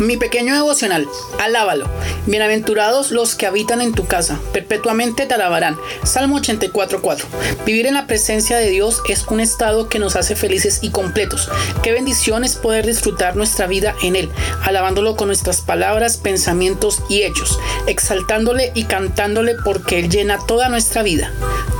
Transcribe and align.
Mi 0.00 0.16
pequeño 0.16 0.54
devocional, 0.54 1.08
alábalo. 1.38 1.88
Bienaventurados 2.26 3.12
los 3.12 3.36
que 3.36 3.46
habitan 3.46 3.80
en 3.80 3.92
tu 3.92 4.06
casa, 4.06 4.40
perpetuamente 4.52 5.24
te 5.24 5.34
alabarán. 5.34 5.78
Salmo 6.02 6.40
84.4. 6.40 7.24
Vivir 7.64 7.86
en 7.86 7.94
la 7.94 8.08
presencia 8.08 8.56
de 8.56 8.70
Dios 8.70 9.02
es 9.08 9.24
un 9.28 9.38
estado 9.38 9.88
que 9.88 10.00
nos 10.00 10.16
hace 10.16 10.34
felices 10.34 10.80
y 10.82 10.90
completos. 10.90 11.48
Qué 11.84 11.92
bendición 11.92 12.42
es 12.42 12.56
poder 12.56 12.84
disfrutar 12.84 13.36
nuestra 13.36 13.68
vida 13.68 13.94
en 14.02 14.16
Él, 14.16 14.30
alabándolo 14.64 15.14
con 15.14 15.28
nuestras 15.28 15.60
palabras, 15.60 16.16
pensamientos 16.16 17.00
y 17.08 17.22
hechos, 17.22 17.60
exaltándole 17.86 18.72
y 18.74 18.84
cantándole 18.84 19.54
porque 19.64 20.00
Él 20.00 20.10
llena 20.10 20.44
toda 20.44 20.68
nuestra 20.68 21.04
vida. 21.04 21.32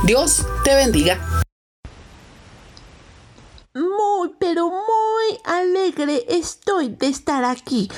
Dios 0.05 0.45
te 0.63 0.73
bendiga. 0.73 1.19
Muy, 3.73 4.31
pero 4.39 4.69
muy 4.69 5.39
estoy 6.03 6.89
de 6.89 7.07
estar 7.07 7.43
aquí. 7.45 7.89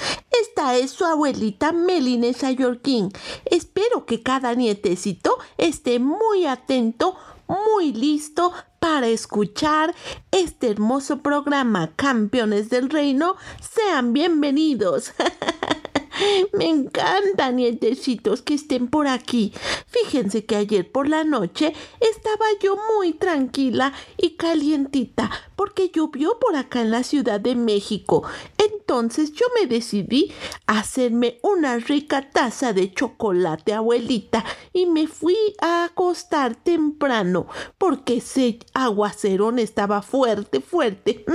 Esta 0.42 0.76
es 0.76 0.92
su 0.92 1.06
abuelita 1.06 1.72
Melinesa 1.72 2.52
Yorkin. 2.52 3.12
Espero 3.45 4.06
que 4.06 4.22
cada 4.22 4.53
nietecito 4.53 5.38
esté 5.58 6.00
muy 6.00 6.45
atento, 6.45 7.16
muy 7.48 7.94
listo 7.94 8.53
para 8.80 9.08
escuchar 9.08 9.95
este 10.31 10.70
hermoso 10.70 11.22
programa 11.22 11.92
Campeones 11.95 12.70
del 12.70 12.90
Reino. 12.90 13.36
Sean 13.62 14.14
bienvenidos. 14.14 15.14
Me 16.53 16.66
encanta, 16.66 17.52
nietecitos, 17.52 18.42
que 18.42 18.56
estén 18.56 18.88
por 18.88 19.08
aquí. 19.08 19.53
Fíjense 19.88 20.45
que 20.45 20.56
ayer 20.56 20.92
por 20.92 21.08
la 21.08 21.23
noche 21.23 21.73
estaba 22.00 22.45
yo 22.62 22.78
muy 22.98 23.14
tranquila 23.14 23.94
y 24.18 24.31
calientita 24.31 25.47
porque 25.58 25.89
llovió 25.89 26.39
por 26.39 26.55
acá 26.55 26.81
en 26.81 26.91
la 26.91 27.03
Ciudad 27.03 27.41
de 27.41 27.55
México. 27.55 28.23
Entonces 28.57 29.34
yo 29.34 29.45
me 29.59 29.68
decidí 29.68 30.31
a 30.68 30.79
hacerme 30.79 31.40
una 31.41 31.78
rica 31.79 32.29
taza 32.29 32.72
de 32.72 32.94
chocolate, 32.94 33.73
abuelita, 33.73 34.45
y 34.72 34.85
me 34.85 35.07
fui 35.07 35.35
a 35.59 35.84
acostar 35.84 36.56
temprano 36.56 37.47
porque 37.78 38.18
ese 38.18 38.59
aguacerón 38.73 39.59
estaba 39.59 40.01
fuerte, 40.01 40.62
fuerte. 40.62 41.25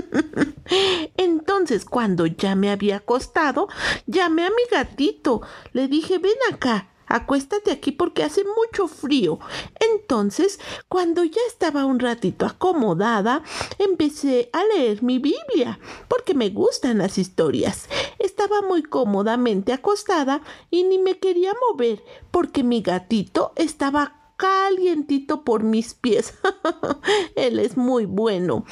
Entonces 1.17 1.85
cuando 1.85 2.25
ya 2.27 2.55
me 2.55 2.71
había 2.71 2.99
acostado, 2.99 3.69
llamé 4.07 4.47
a 4.47 4.51
mi 4.51 4.63
gatito. 4.71 5.43
Le 5.73 5.89
dije, 5.89 6.19
ven 6.19 6.39
acá, 6.53 6.92
acuéstate 7.13 7.71
aquí 7.71 7.93
porque 7.93 8.25
hace 8.25 8.43
mucho 8.45 8.89
frío. 8.89 9.39
Entonces, 9.79 10.59
cuando 10.89 11.25
ya 11.25 11.41
estaba 11.47 11.85
un 11.85 12.01
ratito 12.01 12.47
acomodada, 12.47 13.43
empecé 13.79 14.51
a 14.53 14.65
leer 14.65 15.03
mi 15.03 15.19
Biblia, 15.19 15.79
porque 16.09 16.35
me 16.35 16.49
gustan 16.51 16.99
las 16.99 17.19
historias. 17.19 17.89
Estaba 18.19 18.63
muy 18.63 18.83
cómodamente 18.83 19.73
acostada 19.73 20.43
y 20.71 20.85
ni 20.85 20.99
me 20.99 21.19
quería 21.19 21.53
mover, 21.71 22.03
porque 22.31 22.63
mi 22.63 22.81
gatito 22.81 23.53
estaba 23.57 24.23
calientito 24.43 25.45
por 25.45 25.63
mis 25.63 25.95
pies. 25.95 26.35
Él 27.37 27.61
es 27.61 27.77
muy 27.77 28.07
bueno. 28.07 28.65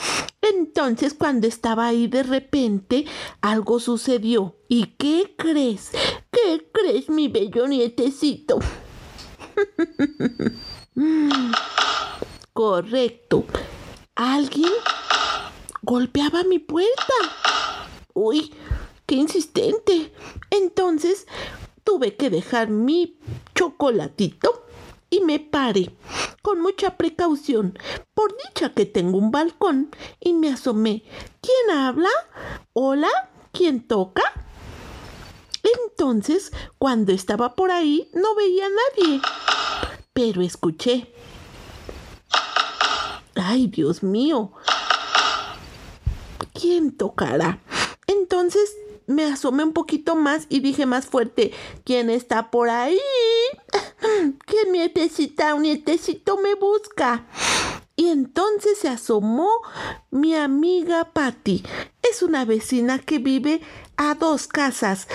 Entonces, 0.43 1.15
cuando 1.15 1.47
estaba 1.47 1.87
ahí 1.87 2.09
de 2.09 2.25
repente, 2.25 3.05
algo 3.41 3.79
sucedió. 3.79 4.57
¿Y 4.69 4.87
qué 4.99 5.35
crees? 5.37 5.93
¿Qué 6.31 6.71
crees, 6.73 7.09
mi 7.09 7.29
bello 7.29 7.67
nietecito? 7.67 8.59
Correcto. 12.53 13.45
Alguien 14.15 14.71
golpeaba 15.83 16.45
mi 16.45 16.59
puerta. 16.59 17.15
Uy, 18.15 18.55
qué 19.07 19.17
insistente. 19.17 20.13
Entonces, 20.51 21.27
tuve 21.85 22.17
que 22.17 22.31
dejar 22.31 22.69
mi 22.69 23.19
chocolatito 23.55 24.67
y 25.11 25.21
me 25.21 25.41
paré 25.41 25.97
con 26.43 26.61
mucha 26.61 26.97
precaución. 26.97 27.79
Por 28.15 28.37
dicha 28.47 28.73
que 28.73 28.87
tengo 28.87 29.19
un 29.19 29.31
balcón 29.31 29.91
y 30.21 30.33
me 30.35 30.51
asomé. 30.51 31.03
¿Quién 31.41 31.77
habla? 31.77 32.11
¿Hola? 32.73 33.09
¿Quién 33.53 33.87
toca? 33.87 34.23
Entonces, 35.63 36.53
cuando 36.79 37.13
estaba 37.13 37.55
por 37.55 37.71
ahí, 37.71 38.11
no 38.15 38.35
veía 38.35 38.67
a 38.67 38.69
nadie. 38.69 39.21
Pero 40.13 40.43
escuché. 40.43 41.13
Ay, 43.35 43.69
Dios 43.69 44.03
mío. 44.03 44.53
¿Quién 46.53 46.97
tocará? 46.97 47.61
Entonces 48.07 48.75
me 49.07 49.25
asomé 49.25 49.65
un 49.65 49.73
poquito 49.73 50.15
más 50.15 50.47
y 50.49 50.61
dije 50.61 50.87
más 50.87 51.07
fuerte, 51.07 51.53
¿quién 51.85 52.11
está 52.11 52.51
por 52.51 52.69
ahí? 52.71 52.99
¿Qué 54.47 54.71
nietecita, 54.71 55.55
un 55.55 55.63
nietecito 55.63 56.37
me 56.37 56.55
busca? 56.55 57.27
Y 57.97 58.09
entonces 58.09 58.79
se 58.79 58.89
asomó 58.89 59.51
mi 60.11 60.35
amiga 60.35 61.13
Patty. 61.13 61.63
Es 62.09 62.23
una 62.23 62.45
vecina 62.45 62.99
que 62.99 63.19
vive 63.19 63.61
a 63.97 64.15
dos 64.15 64.47
casas. 64.47 65.07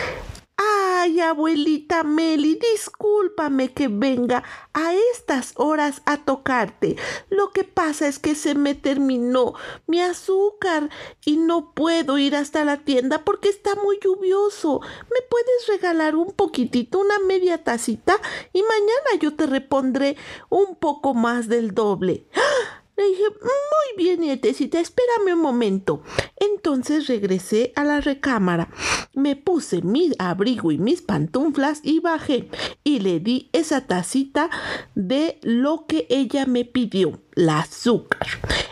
Ay, 1.05 1.19
abuelita 1.19 2.03
Meli, 2.03 2.59
discúlpame 2.73 3.71
que 3.71 3.89
venga 3.89 4.43
a 4.73 4.91
estas 5.13 5.53
horas 5.55 6.01
a 6.07 6.17
tocarte. 6.17 6.95
Lo 7.29 7.51
que 7.51 7.63
pasa 7.63 8.07
es 8.07 8.17
que 8.17 8.33
se 8.33 8.55
me 8.55 8.73
terminó 8.73 9.53
mi 9.85 10.01
azúcar 10.01 10.89
y 11.23 11.37
no 11.37 11.75
puedo 11.75 12.17
ir 12.17 12.35
hasta 12.35 12.65
la 12.65 12.77
tienda 12.77 13.23
porque 13.23 13.49
está 13.49 13.75
muy 13.75 13.99
lluvioso. 14.03 14.81
¿Me 14.81 15.21
puedes 15.29 15.67
regalar 15.67 16.15
un 16.15 16.33
poquitito, 16.33 16.97
una 16.97 17.19
media 17.19 17.63
tacita? 17.63 18.19
Y 18.51 18.63
mañana 18.63 19.21
yo 19.21 19.35
te 19.35 19.45
repondré 19.45 20.17
un 20.49 20.75
poco 20.75 21.13
más 21.13 21.47
del 21.47 21.75
doble. 21.75 22.25
¡Ah! 22.33 22.84
Le 22.97 23.09
dije, 23.09 23.23
muy 23.41 24.03
bien, 24.03 24.21
nietecita, 24.21 24.79
espérame 24.79 25.33
un 25.33 25.41
momento. 25.41 26.01
Entonces 26.37 27.07
regresé 27.07 27.73
a 27.75 27.83
la 27.83 27.99
recámara, 27.99 28.69
me 29.13 29.35
puse 29.35 29.81
mi 29.81 30.11
abrigo 30.17 30.71
y 30.71 30.77
mis 30.77 31.01
pantuflas 31.01 31.81
y 31.83 31.99
bajé 31.99 32.49
y 32.83 32.99
le 32.99 33.19
di 33.19 33.49
esa 33.51 33.81
tacita 33.87 34.49
de 34.95 35.39
lo 35.41 35.85
que 35.87 36.07
ella 36.09 36.45
me 36.45 36.63
pidió, 36.63 37.21
el 37.35 37.49
azúcar. 37.49 38.27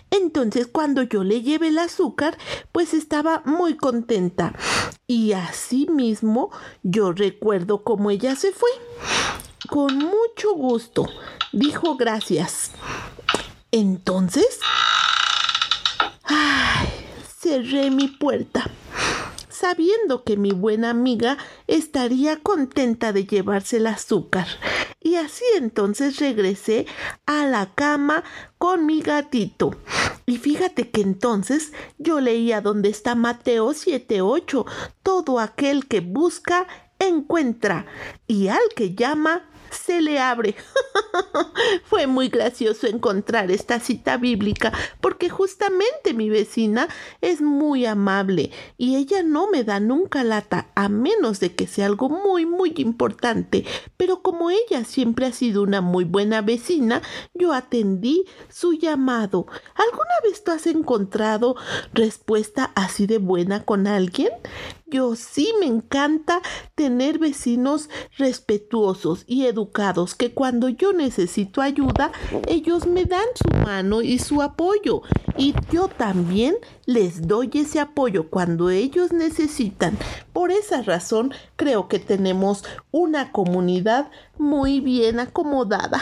Entonces 0.09 0.67
cuando 0.67 1.01
yo 1.03 1.23
le 1.23 1.41
llevé 1.41 1.67
el 1.69 1.79
azúcar, 1.79 2.37
pues 2.71 2.93
estaba 2.93 3.41
muy 3.45 3.75
contenta. 3.75 4.53
Y 5.05 5.33
así 5.33 5.87
mismo 5.87 6.49
yo 6.81 7.11
recuerdo 7.11 7.83
cómo 7.83 8.09
ella 8.09 8.35
se 8.35 8.51
fue. 8.53 8.69
Con 9.69 9.97
mucho 9.97 10.53
gusto. 10.55 11.07
Dijo 11.51 11.97
gracias. 11.97 12.71
Entonces, 13.75 14.59
ay, 16.25 16.87
cerré 17.39 17.89
mi 17.89 18.07
puerta. 18.07 18.69
sabiendo 19.49 20.23
que 20.23 20.37
mi 20.37 20.51
buena 20.51 20.91
amiga 20.91 21.37
estaría 21.67 22.35
contenta 22.37 23.13
de 23.13 23.25
llevarse 23.25 23.77
el 23.77 23.87
azúcar. 23.87 24.45
Y 24.99 25.15
así 25.15 25.45
entonces 25.55 26.17
regresé 26.19 26.85
a 27.25 27.45
la 27.45 27.73
cama 27.73 28.23
con 28.57 28.85
mi 28.85 29.01
gatito. 29.01 29.71
Y 30.25 30.37
fíjate 30.37 30.91
que 30.91 31.01
entonces 31.01 31.71
yo 31.97 32.19
leía 32.19 32.61
donde 32.61 32.89
está 32.89 33.15
Mateo 33.15 33.73
7:8, 33.73 34.65
todo 35.01 35.39
aquel 35.39 35.87
que 35.87 36.01
busca 36.01 36.67
encuentra 36.99 37.85
y 38.27 38.49
al 38.49 38.69
que 38.75 38.93
llama 38.93 39.49
se 39.73 40.01
le 40.01 40.19
abre. 40.19 40.55
Fue 41.85 42.07
muy 42.07 42.29
gracioso 42.29 42.87
encontrar 42.87 43.51
esta 43.51 43.79
cita 43.79 44.17
bíblica 44.17 44.71
porque 45.01 45.29
justamente 45.29 46.13
mi 46.13 46.29
vecina 46.29 46.87
es 47.21 47.41
muy 47.41 47.85
amable 47.85 48.51
y 48.77 48.95
ella 48.95 49.23
no 49.23 49.49
me 49.49 49.63
da 49.63 49.79
nunca 49.79 50.23
lata 50.23 50.67
a 50.75 50.89
menos 50.89 51.39
de 51.39 51.55
que 51.55 51.67
sea 51.67 51.85
algo 51.85 52.09
muy 52.09 52.45
muy 52.45 52.73
importante. 52.77 53.65
Pero 53.97 54.21
como 54.21 54.49
ella 54.49 54.83
siempre 54.85 55.25
ha 55.25 55.31
sido 55.31 55.63
una 55.63 55.81
muy 55.81 56.03
buena 56.03 56.41
vecina, 56.41 57.01
yo 57.33 57.53
atendí 57.53 58.25
su 58.49 58.73
llamado. 58.73 59.47
¿Alguna 59.75 60.13
vez 60.23 60.43
tú 60.43 60.51
has 60.51 60.67
encontrado 60.67 61.55
respuesta 61.93 62.71
así 62.75 63.07
de 63.07 63.17
buena 63.17 63.63
con 63.63 63.87
alguien? 63.87 64.29
Yo 64.93 65.15
sí 65.15 65.51
me 65.59 65.65
encanta 65.65 66.43
tener 66.75 67.17
vecinos 67.17 67.89
respetuosos 68.15 69.23
y 69.25 69.47
educados 69.47 70.13
que 70.13 70.35
cuando 70.35 70.69
yo 70.69 70.93
necesito 70.93 71.63
ayuda, 71.63 72.11
ellos 72.47 72.85
me 72.85 73.05
dan 73.05 73.25
su 73.33 73.57
mano 73.65 74.03
y 74.03 74.19
su 74.19 74.43
apoyo. 74.43 75.01
Y 75.35 75.55
yo 75.71 75.87
también 75.87 76.57
les 76.85 77.27
doy 77.27 77.49
ese 77.55 77.79
apoyo 77.79 78.29
cuando 78.29 78.69
ellos 78.69 79.11
necesitan. 79.11 79.97
Por 80.31 80.51
esa 80.51 80.83
razón 80.83 81.33
creo 81.55 81.87
que 81.87 81.97
tenemos 81.97 82.63
una 82.93 83.31
comunidad 83.31 84.11
muy 84.37 84.79
bien 84.79 85.19
acomodada 85.19 85.99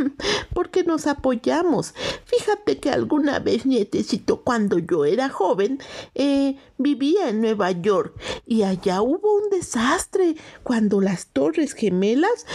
porque 0.54 0.84
nos 0.84 1.06
apoyamos. 1.06 1.94
Fíjate 2.24 2.78
que 2.78 2.90
alguna 2.90 3.38
vez, 3.40 3.66
nietecito, 3.66 4.40
cuando 4.40 4.78
yo 4.78 5.04
era 5.04 5.28
joven, 5.28 5.80
eh, 6.14 6.56
vivía 6.78 7.28
en 7.28 7.42
Nueva 7.42 7.70
York 7.72 8.18
y 8.46 8.62
allá 8.62 9.02
hubo 9.02 9.36
un 9.36 9.50
desastre 9.50 10.34
cuando 10.62 11.02
las 11.02 11.26
torres 11.26 11.74
gemelas 11.74 12.46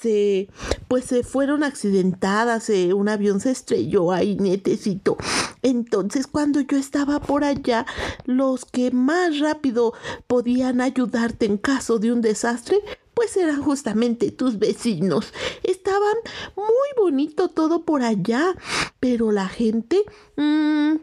se 0.00 0.48
pues 0.86 1.06
se 1.06 1.22
fueron 1.22 1.64
accidentadas, 1.64 2.68
eh, 2.68 2.92
un 2.92 3.08
avión 3.08 3.40
se 3.40 3.52
estrelló 3.52 4.12
ahí, 4.12 4.36
nietecito. 4.36 5.16
Entonces 5.62 6.26
cuando 6.26 6.60
yo 6.60 6.76
estaba 6.76 7.20
por 7.20 7.44
allá, 7.44 7.86
los 8.26 8.66
que 8.66 8.90
más 8.90 9.38
rápido 9.38 9.94
podían 10.26 10.82
ayudarte 10.82 11.46
en 11.46 11.56
caso 11.56 11.98
de 11.98 12.12
un 12.12 12.20
desastre, 12.20 12.80
pues 13.20 13.36
eran 13.36 13.62
justamente 13.62 14.30
tus 14.30 14.58
vecinos. 14.58 15.34
Estaban 15.62 16.14
muy 16.56 16.88
bonito 16.96 17.48
todo 17.48 17.84
por 17.84 18.02
allá, 18.02 18.56
pero 18.98 19.30
la 19.30 19.46
gente... 19.46 20.02
Mmm, 20.36 20.94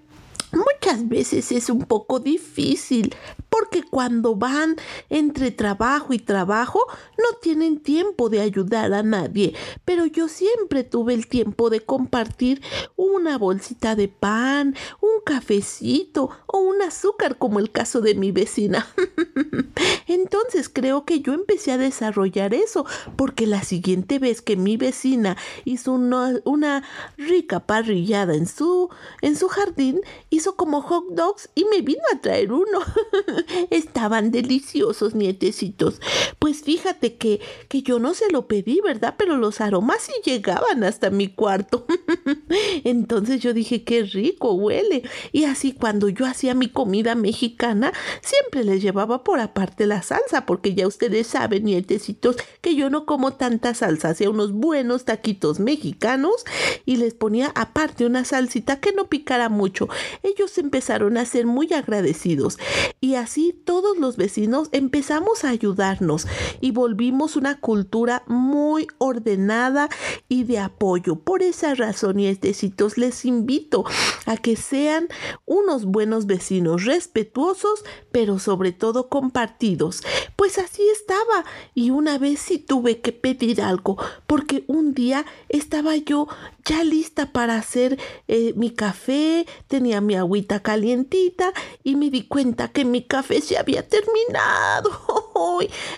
muchas 0.52 1.08
veces 1.08 1.52
es 1.52 1.70
un 1.70 1.84
poco 1.84 2.20
difícil 2.20 3.14
porque 3.50 3.84
cuando 3.84 4.36
van 4.36 4.76
entre 5.10 5.52
trabajo 5.52 6.14
y 6.14 6.20
trabajo 6.20 6.82
no 7.18 7.38
tienen 7.42 7.80
tiempo 7.80 8.30
de 8.30 8.42
ayudar 8.42 8.94
a 8.94 9.04
nadie, 9.04 9.54
pero 9.86 10.06
yo 10.06 10.28
siempre 10.28 10.84
tuve 10.84 11.14
el 11.14 11.28
tiempo 11.28 11.70
de 11.70 11.82
compartir 11.82 12.62
una 12.96 13.38
bolsita 13.38 13.96
de 13.96 14.08
pan, 14.08 14.76
un 15.02 15.22
cafecito 15.26 16.30
o 16.46 16.60
un 16.60 16.82
azúcar 16.82 17.38
como 17.38 17.60
el 17.60 17.72
caso 17.72 18.02
de 18.02 18.16
mi 18.16 18.32
vecina. 18.32 18.88
Entonces 20.08 20.70
creo 20.70 21.06
que 21.06 21.22
yo 21.22 21.34
empecé 21.34 21.72
a 21.72 21.78
desarrollar 21.78 22.54
eso 22.54 22.86
porque 23.16 23.48
la 23.48 23.64
siguiente 23.64 24.20
vez 24.20 24.42
que 24.42 24.56
mi 24.56 24.78
vecina 24.78 25.38
hizo 25.66 25.94
una, 25.94 26.40
una 26.46 26.84
rica 27.18 27.60
parrillada 27.62 28.36
en 28.36 28.48
su, 28.48 28.90
en 29.22 29.36
su 29.36 29.48
jardín, 29.48 30.02
hizo 30.30 30.56
como 30.56 30.82
hot 30.82 31.06
dogs 31.10 31.50
y 31.56 31.66
me 31.66 31.82
vino 31.82 32.04
a 32.14 32.20
traer 32.22 32.52
uno. 32.52 32.80
Estaban 33.70 34.32
deliciosos, 34.32 35.16
nietecitos. 35.16 36.02
Pues 36.40 36.62
fíjate 36.62 37.16
que, 37.16 37.40
que 37.68 37.82
yo 37.82 38.00
no 38.00 38.14
se 38.14 38.30
lo 38.32 38.48
pedí, 38.48 38.80
¿verdad? 38.84 39.16
Pero 39.18 39.38
los 39.38 39.62
aromas 39.62 40.02
sí 40.02 40.14
llegaban 40.24 40.84
hasta 40.84 41.10
mi 41.10 41.28
cuarto. 41.28 41.86
Entonces 42.84 43.42
yo 43.42 43.54
dije, 43.54 43.84
qué 43.84 44.04
rico 44.04 44.54
huele. 44.54 45.04
Y 45.32 45.46
así 45.46 45.72
cuando 45.72 46.10
yo 46.10 46.26
hacía 46.26 46.54
mi 46.54 46.70
comida 46.70 47.16
mexicana, 47.16 47.94
siempre 48.22 48.64
les 48.64 48.82
llevaba 48.82 49.24
por 49.24 49.40
aparte 49.40 49.86
la 49.86 50.02
salsa, 50.02 50.46
porque 50.46 50.74
ya 50.74 50.88
ustedes 50.88 51.28
saben, 51.28 51.66
nietecitos, 51.66 52.38
que 52.62 52.76
yo 52.76 52.90
no 52.90 53.06
como 53.06 53.34
tanta 53.34 53.74
salsa. 53.74 54.10
Hacía 54.10 54.30
unos 54.30 54.52
buenos 54.52 55.06
taquitos 55.06 55.60
mexicanos 55.60 56.46
y 56.86 56.98
les 56.98 57.14
ponía 57.14 57.52
aparte 57.56 58.06
una 58.06 58.26
salsita 58.26 58.80
que 58.80 58.92
no 58.94 59.08
picara 59.08 59.50
mucho. 59.50 59.88
Ellos 60.24 60.58
empezaron 60.58 61.18
a 61.18 61.26
ser 61.26 61.46
muy 61.46 61.74
agradecidos 61.74 62.58
y 63.02 63.16
así 63.16 63.27
todos 63.66 63.98
los 63.98 64.18
vecinos 64.18 64.70
empezamos 64.72 65.44
a 65.44 65.50
ayudarnos 65.50 66.28
y 66.62 66.72
volvimos 66.72 67.36
una 67.36 67.60
cultura 67.60 68.24
muy 68.28 68.88
ordenada 68.98 69.90
y 70.30 70.46
de 70.46 70.60
apoyo. 70.60 71.20
Por 71.20 71.44
esa 71.44 71.76
razón, 71.76 72.20
y 72.20 72.28
estecitos, 72.28 72.98
les 72.98 73.26
invito 73.26 73.84
a 74.26 74.38
que 74.38 74.56
sean 74.56 75.08
unos 75.46 75.86
buenos 75.86 76.26
vecinos, 76.26 76.86
respetuosos, 76.86 77.84
pero 78.12 78.40
sobre 78.40 78.72
todo 78.72 79.10
compartidos. 79.10 80.04
Pues 80.36 80.58
así 80.58 80.84
estaba 80.90 81.46
y 81.74 81.90
una 81.90 82.18
vez 82.18 82.40
sí 82.40 82.60
tuve 82.60 83.02
que 83.02 83.12
pedir 83.12 83.62
algo 83.62 83.98
porque 84.26 84.64
un 84.68 84.94
día 84.94 85.26
estaba 85.50 85.96
yo 85.98 86.28
ya 86.66 86.84
lista 86.84 87.32
para 87.32 87.58
hacer 87.58 87.98
eh, 88.28 88.54
mi 88.56 88.72
café, 88.72 89.46
tenía 89.68 90.02
mi 90.02 90.16
agüita 90.16 90.62
calientita 90.62 91.54
y 91.84 91.96
me 91.96 92.10
di 92.10 92.24
cuenta 92.24 92.70
que 92.70 92.86
mi 92.86 93.04
café 93.04 93.17
se 93.42 93.58
había 93.58 93.88
terminado. 93.88 95.27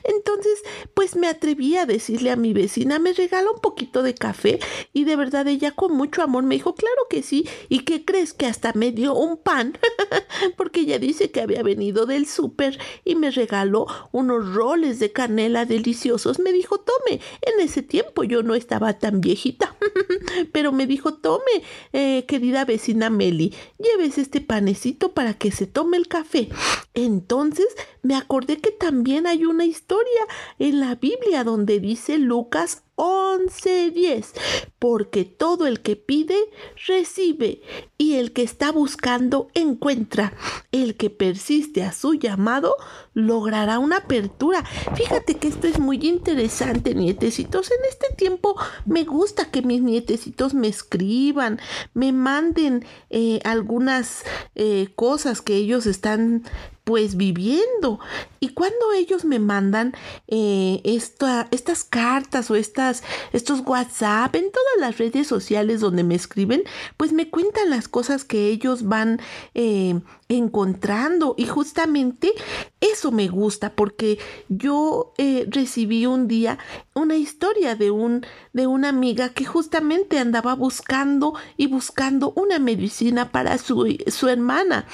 Entonces, 0.04 0.60
pues 0.94 1.16
me 1.16 1.28
atreví 1.28 1.78
a 1.78 1.86
decirle 1.86 2.32
a 2.32 2.36
mi 2.36 2.54
vecina, 2.54 3.00
me 3.00 3.14
regala 3.14 3.52
un 3.52 3.60
poquito 3.60 4.04
de 4.04 4.14
café 4.14 4.60
y 4.94 5.04
de 5.04 5.16
verdad 5.16 5.48
ella 5.48 5.72
con 5.72 5.94
mucho 5.94 6.22
amor 6.22 6.44
me 6.44 6.56
dijo, 6.56 6.76
claro 6.76 7.08
que 7.10 7.24
sí, 7.24 7.48
¿y 7.70 7.80
qué 7.80 8.06
crees 8.06 8.34
que 8.34 8.46
hasta 8.46 8.74
me 8.74 8.92
dio 8.92 9.14
un 9.14 9.38
pan? 9.38 9.78
Porque 10.58 10.82
ella 10.82 11.00
dice 11.00 11.32
que 11.32 11.42
había 11.42 11.64
venido 11.64 12.06
del 12.06 12.26
súper 12.26 12.78
y 13.06 13.16
me 13.16 13.32
regaló 13.32 13.88
unos 14.12 14.54
roles 14.54 15.00
de 15.00 15.12
canela 15.12 15.66
deliciosos. 15.66 16.40
Me 16.40 16.52
dijo, 16.52 16.80
tome, 16.80 17.22
en 17.42 17.60
ese 17.60 17.82
tiempo 17.82 18.24
yo 18.24 18.44
no 18.44 18.56
estaba 18.56 19.00
tan 19.00 19.22
viejita 19.22 19.76
pero 20.52 20.72
me 20.72 20.88
dijo, 20.88 21.14
tome, 21.14 21.64
eh, 21.94 22.26
querida 22.28 22.66
vecina 22.66 23.10
Meli, 23.10 23.54
lleves 23.78 24.18
este 24.18 24.42
panecito 24.42 25.14
para 25.14 25.34
que 25.34 25.52
se 25.52 25.68
tome 25.68 25.98
el 25.98 26.08
café. 26.08 26.50
Entonces 26.94 27.68
me 28.02 28.16
acordé 28.16 28.58
que 28.58 28.72
también 28.72 29.28
hay 29.30 29.46
una 29.46 29.66
historia 29.66 30.22
en 30.58 30.80
la 30.80 30.96
Biblia 30.96 31.44
donde 31.44 31.80
dice 31.80 32.18
Lucas 32.18 32.84
11:10, 33.00 34.34
porque 34.78 35.24
todo 35.24 35.68
el 35.68 35.80
que 35.80 35.96
pide, 35.96 36.36
recibe, 36.86 37.62
y 37.98 38.16
el 38.16 38.34
que 38.34 38.44
está 38.44 38.74
buscando, 38.74 39.48
encuentra. 39.54 40.34
El 40.74 40.96
que 40.96 41.10
persiste 41.10 41.84
a 41.84 41.94
su 41.94 42.16
llamado, 42.16 42.76
logrará 43.14 43.80
una 43.80 43.98
apertura. 43.98 44.66
Fíjate 44.96 45.36
que 45.36 45.48
esto 45.48 45.68
es 45.68 45.80
muy 45.80 45.98
interesante, 46.06 46.94
nietecitos. 46.94 47.72
En 47.72 47.86
este 47.90 48.14
tiempo 48.18 48.56
me 48.86 49.06
gusta 49.06 49.50
que 49.50 49.62
mis 49.62 49.82
nietecitos 49.82 50.54
me 50.54 50.68
escriban, 50.68 51.60
me 51.94 52.12
manden 52.12 52.86
eh, 53.10 53.40
algunas 53.46 54.24
eh, 54.56 54.90
cosas 54.96 55.42
que 55.42 55.56
ellos 55.56 55.86
están 55.86 56.44
pues 56.90 57.18
viviendo. 57.18 58.00
Y 58.40 58.50
cuando 58.50 58.94
ellos 58.98 59.24
me 59.24 59.38
mandan 59.38 59.94
eh, 60.28 60.82
estas 60.84 61.84
cartas 61.84 62.50
o 62.50 62.56
estas, 62.56 63.04
estos 63.32 63.62
WhatsApp 63.64 64.36
en 64.36 64.52
todas 64.52 64.80
las 64.80 64.98
redes 64.98 65.28
sociales 65.28 65.82
donde 65.82 66.04
me 66.04 66.16
escriben, 66.16 66.64
pues 66.98 67.14
me 67.14 67.30
cuentan 67.30 67.70
las 67.70 67.88
cosas 67.88 68.24
que 68.24 68.48
ellos 68.48 68.88
van 68.88 69.22
eh, 69.54 70.00
encontrando. 70.30 71.34
Y 71.38 71.48
justamente 71.48 72.34
eso 72.80 73.12
me 73.12 73.28
gusta 73.28 73.74
porque 73.74 74.20
yo 74.48 75.14
eh, 75.18 75.46
recibí 75.50 76.06
un 76.06 76.28
día 76.28 76.60
una 76.94 77.16
historia 77.16 77.76
de, 77.76 77.92
un, 77.92 78.26
de 78.54 78.68
una 78.68 78.90
amiga 78.90 79.30
que 79.30 79.46
justamente 79.46 80.20
andaba 80.20 80.54
buscando 80.54 81.34
y 81.58 81.68
buscando 81.68 82.32
una 82.36 82.60
medicina 82.60 83.32
para 83.32 83.58
su, 83.58 83.98
su 84.08 84.28
hermana. 84.30 84.86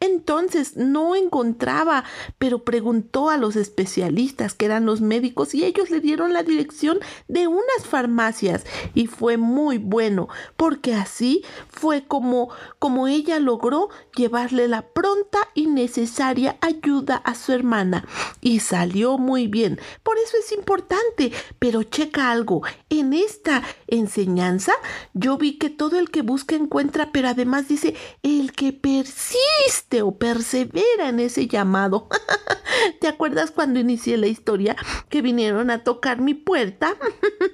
Entonces 0.00 0.76
no 0.76 1.16
encontraba, 1.16 2.04
pero 2.38 2.64
preguntó 2.64 3.30
a 3.30 3.38
los 3.38 3.56
especialistas 3.56 4.54
que 4.54 4.66
eran 4.66 4.84
los 4.84 5.00
médicos 5.00 5.54
y 5.54 5.64
ellos 5.64 5.90
le 5.90 6.00
dieron 6.00 6.32
la 6.32 6.42
dirección 6.42 6.98
de 7.28 7.46
unas 7.46 7.86
farmacias 7.88 8.64
y 8.94 9.06
fue 9.06 9.36
muy 9.36 9.78
bueno 9.78 10.28
porque 10.56 10.94
así 10.94 11.44
fue 11.68 12.04
como, 12.04 12.50
como 12.78 13.08
ella 13.08 13.38
logró 13.38 13.88
llevarle 14.16 14.68
la 14.68 14.81
pronta 14.82 15.48
y 15.54 15.66
necesaria 15.66 16.56
ayuda 16.60 17.16
a 17.16 17.34
su 17.34 17.52
hermana. 17.52 18.06
Y 18.40 18.60
salió 18.60 19.18
muy 19.18 19.46
bien. 19.46 19.80
Por 20.02 20.18
eso 20.18 20.36
es 20.38 20.52
importante. 20.52 21.32
Pero 21.58 21.82
checa 21.82 22.30
algo. 22.30 22.62
En 22.90 23.12
esta 23.12 23.62
enseñanza 23.86 24.72
yo 25.14 25.38
vi 25.38 25.58
que 25.58 25.70
todo 25.70 25.98
el 25.98 26.10
que 26.10 26.22
busca 26.22 26.54
encuentra, 26.54 27.10
pero 27.12 27.28
además 27.28 27.68
dice 27.68 27.94
el 28.22 28.52
que 28.52 28.72
persiste 28.72 30.02
o 30.02 30.18
persevera 30.18 31.08
en 31.08 31.20
ese 31.20 31.46
llamado. 31.46 32.08
¿Te 33.00 33.08
acuerdas 33.08 33.50
cuando 33.50 33.80
inicié 33.80 34.16
la 34.16 34.26
historia 34.26 34.76
que 35.08 35.22
vinieron 35.22 35.70
a 35.70 35.84
tocar 35.84 36.20
mi 36.20 36.34
puerta? 36.34 36.96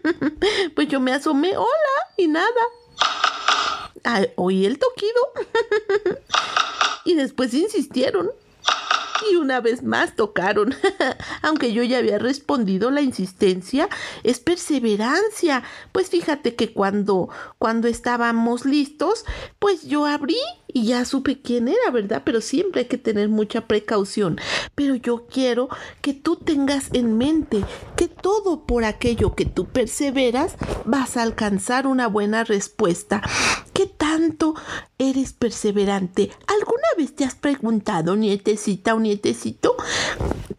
pues 0.75 0.88
yo 0.88 1.00
me 1.00 1.12
asomé, 1.12 1.56
hola, 1.56 1.99
y 2.16 2.28
nada. 2.28 2.61
Ah, 4.04 4.23
oí 4.37 4.64
el 4.66 4.78
toquido. 4.78 5.20
y 7.08 7.14
después 7.14 7.54
insistieron. 7.54 8.30
Y 9.32 9.36
una 9.36 9.62
vez 9.62 9.82
más 9.82 10.14
tocaron. 10.14 10.74
Aunque 11.42 11.72
yo 11.72 11.82
ya 11.82 11.98
había 11.98 12.18
respondido, 12.18 12.90
la 12.90 13.00
insistencia 13.00 13.88
es 14.24 14.40
perseverancia. 14.40 15.64
Pues 15.90 16.10
fíjate 16.10 16.54
que 16.54 16.74
cuando, 16.74 17.30
cuando 17.56 17.88
estábamos 17.88 18.66
listos, 18.66 19.24
pues 19.58 19.84
yo 19.84 20.04
abrí 20.04 20.36
y 20.68 20.87
ya 20.87 21.04
supe 21.04 21.40
quién 21.40 21.68
era, 21.68 21.90
¿verdad? 21.90 22.22
Pero 22.25 22.40
siempre 22.40 22.82
hay 22.82 22.87
que 22.87 22.98
tener 22.98 23.28
mucha 23.28 23.66
precaución. 23.66 24.38
Pero 24.75 24.94
yo 24.94 25.26
quiero 25.26 25.68
que 26.02 26.14
tú 26.14 26.37
tengas 26.37 26.90
en 26.92 27.16
mente 27.16 27.64
que 27.96 28.08
todo 28.08 28.66
por 28.66 28.84
aquello 28.84 29.34
que 29.34 29.46
tú 29.46 29.66
perseveras 29.66 30.54
vas 30.84 31.16
a 31.16 31.22
alcanzar 31.22 31.87
una 31.87 32.06
buena 32.06 32.44
respuesta. 32.44 33.22
¿Qué 33.72 33.87
tanto 33.87 34.54
eres 34.98 35.32
perseverante? 35.32 36.30
¿Alguna 36.46 36.88
vez 36.96 37.14
te 37.14 37.25
has 37.25 37.34
preguntado, 37.34 38.16
nietecita 38.16 38.94
o 38.94 39.00
nietecito? 39.00 39.76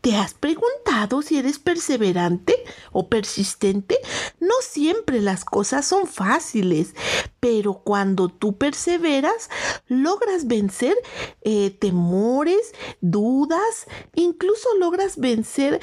¿Te 0.01 0.15
has 0.15 0.33
preguntado 0.33 1.21
si 1.21 1.37
eres 1.37 1.59
perseverante 1.59 2.55
o 2.93 3.09
persistente? 3.09 3.99
No 4.39 4.53
siempre 4.61 5.19
las 5.19 5.43
cosas 5.43 5.85
son 5.85 6.07
fáciles, 6.07 6.95
pero 7.41 7.81
cuando 7.83 8.29
tú 8.29 8.57
perseveras, 8.57 9.49
logras 10.09 10.47
vencer 10.47 10.95
eh, 11.41 11.69
temores, 11.69 12.73
dudas, 12.99 13.85
incluso 14.15 14.67
logras 14.79 15.17
vencer 15.17 15.79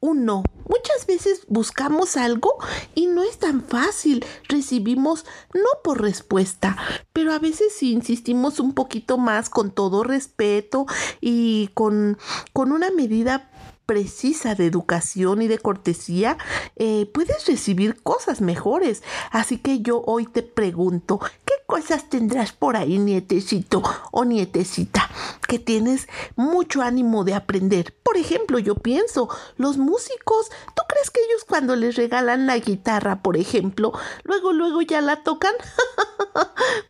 un 0.00 0.24
no. 0.24 0.42
Muchas 0.68 1.06
veces 1.06 1.42
buscamos 1.46 2.16
algo 2.16 2.56
y 2.96 3.06
no 3.06 3.22
es 3.22 3.38
tan 3.38 3.62
fácil. 3.62 4.24
Recibimos 4.48 5.24
no 5.54 5.68
por 5.84 6.02
respuesta, 6.02 6.76
pero 7.12 7.32
a 7.32 7.38
veces 7.38 7.72
si 7.72 7.92
insistimos 7.92 8.58
un 8.58 8.74
poquito 8.74 9.16
más 9.16 9.48
con 9.48 9.70
todo 9.70 10.02
respeto 10.02 10.86
y 11.20 11.70
con, 11.74 12.18
con 12.52 12.72
una 12.72 12.90
medida 12.90 13.50
precisa 13.88 14.54
de 14.54 14.66
educación 14.66 15.40
y 15.40 15.48
de 15.48 15.58
cortesía, 15.58 16.36
eh, 16.76 17.10
puedes 17.14 17.46
recibir 17.46 18.02
cosas 18.02 18.42
mejores. 18.42 19.02
Así 19.30 19.56
que 19.56 19.80
yo 19.80 20.02
hoy 20.04 20.26
te 20.26 20.42
pregunto, 20.42 21.18
¿qué 21.46 21.47
cosas 21.68 22.08
tendrás 22.08 22.52
por 22.52 22.78
ahí, 22.78 22.98
nietecito 22.98 23.82
o 24.10 24.24
nietecita, 24.24 25.10
que 25.46 25.58
tienes 25.58 26.08
mucho 26.34 26.80
ánimo 26.80 27.24
de 27.24 27.34
aprender? 27.34 27.94
Por 28.02 28.16
ejemplo, 28.16 28.58
yo 28.58 28.74
pienso, 28.74 29.28
los 29.58 29.76
músicos, 29.76 30.50
¿tú 30.74 30.82
crees 30.98 31.10
que 31.10 31.20
ellos 31.20 31.44
cuando 31.44 31.76
les 31.76 31.96
regalan 31.96 32.46
la 32.46 32.58
guitarra, 32.58 33.22
por 33.22 33.36
ejemplo, 33.36 33.92
luego, 34.24 34.52
luego 34.52 34.82
ya 34.82 35.00
la 35.00 35.22
tocan? 35.22 35.54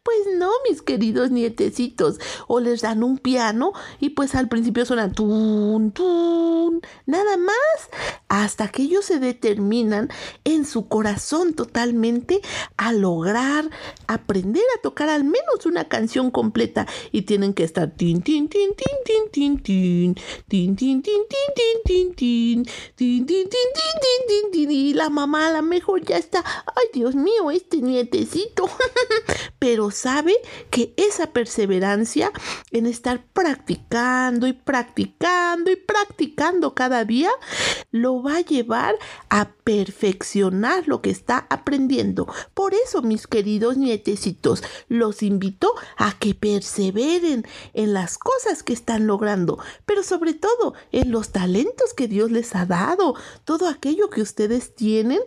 pues 0.03 0.19
no, 0.37 0.50
mis 0.69 0.83
queridos 0.83 1.31
nietecitos, 1.31 2.19
o 2.47 2.61
les 2.61 2.83
dan 2.83 3.03
un 3.03 3.19
piano 3.19 3.73
y 4.00 4.11
pues 4.11 4.35
al 4.35 4.49
principio 4.49 4.85
suena 4.85 5.12
tun, 5.12 5.93
tun, 5.93 6.81
nada 7.07 7.37
más, 7.37 7.55
hasta 8.29 8.69
que 8.69 8.83
ellos 8.83 9.05
se 9.05 9.19
determinan 9.19 10.09
en 10.45 10.65
su 10.65 10.88
corazón 10.88 11.55
totalmente 11.55 12.41
a 12.77 12.93
lograr 12.93 13.71
aprender 14.07 14.62
a 14.77 14.83
tocar 14.83 15.09
al 15.09 15.25
menos 15.25 15.67
una 15.67 15.88
canción 15.88 16.31
completa 16.31 16.87
y 17.12 17.23
tienen 17.23 17.55
que 17.55 17.65
estar 17.65 17.91
tin 17.91 18.23
tin 18.23 18.49
tin 18.49 18.75
tin 18.75 18.97
tin 19.05 19.31
tin 19.31 19.62
tin 19.62 20.15
tin 20.49 20.75
tin 20.75 20.77
tin 20.77 21.03
tin 21.03 21.23
tin 21.25 21.83
tin 21.85 22.15
tin 22.15 22.65
tin 22.97 23.27
tin 23.27 23.49
tin 23.49 23.98
la 24.95 25.11
mamá 25.11 25.49
a 25.49 25.52
lo 25.52 25.62
mejor 25.62 26.05
ya 26.05 26.17
está 26.17 26.45
ay 26.67 26.87
Dios 26.93 27.14
mío 27.14 27.50
este 27.50 27.78
nietecito 27.78 28.69
pero 29.59 29.90
sabe 29.90 30.35
que 30.71 30.93
esa 30.97 31.28
perseverancia 31.28 32.33
en 32.71 32.87
estar 32.87 33.25
practicando 33.33 34.47
y 34.47 34.52
practicando 34.52 35.71
y 35.71 35.76
practicando 35.76 36.75
cada 36.75 37.05
día 37.05 37.31
lo 37.90 38.23
va 38.23 38.37
a 38.37 38.40
llevar 38.40 38.97
a 39.31 39.50
perfeccionar 39.69 40.88
lo 40.88 41.02
que 41.02 41.11
está 41.11 41.47
aprendiendo. 41.50 42.26
Por 42.55 42.73
eso, 42.75 43.02
mis 43.02 43.26
queridos 43.26 43.76
nietecitos, 43.76 44.62
los 44.88 45.23
invito 45.23 45.75
a 45.97 46.19
que 46.19 46.35
perseveren 46.35 47.47
en 47.75 47.93
las 47.93 48.17
cosas 48.17 48.62
que 48.62 48.73
están 48.73 49.07
logrando, 49.07 49.59
pero 49.85 50.02
sobre 50.02 50.33
todo 50.33 50.75
en 50.93 51.11
los 51.11 51.33
talentos 51.33 51.93
que 51.95 52.09
Dios 52.09 52.31
les 52.31 52.55
ha 52.55 52.64
dado. 52.64 53.14
Todo 53.45 53.69
aquello 53.69 53.88
que 54.11 54.23
ustedes 54.23 54.75
tienen, 54.75 55.21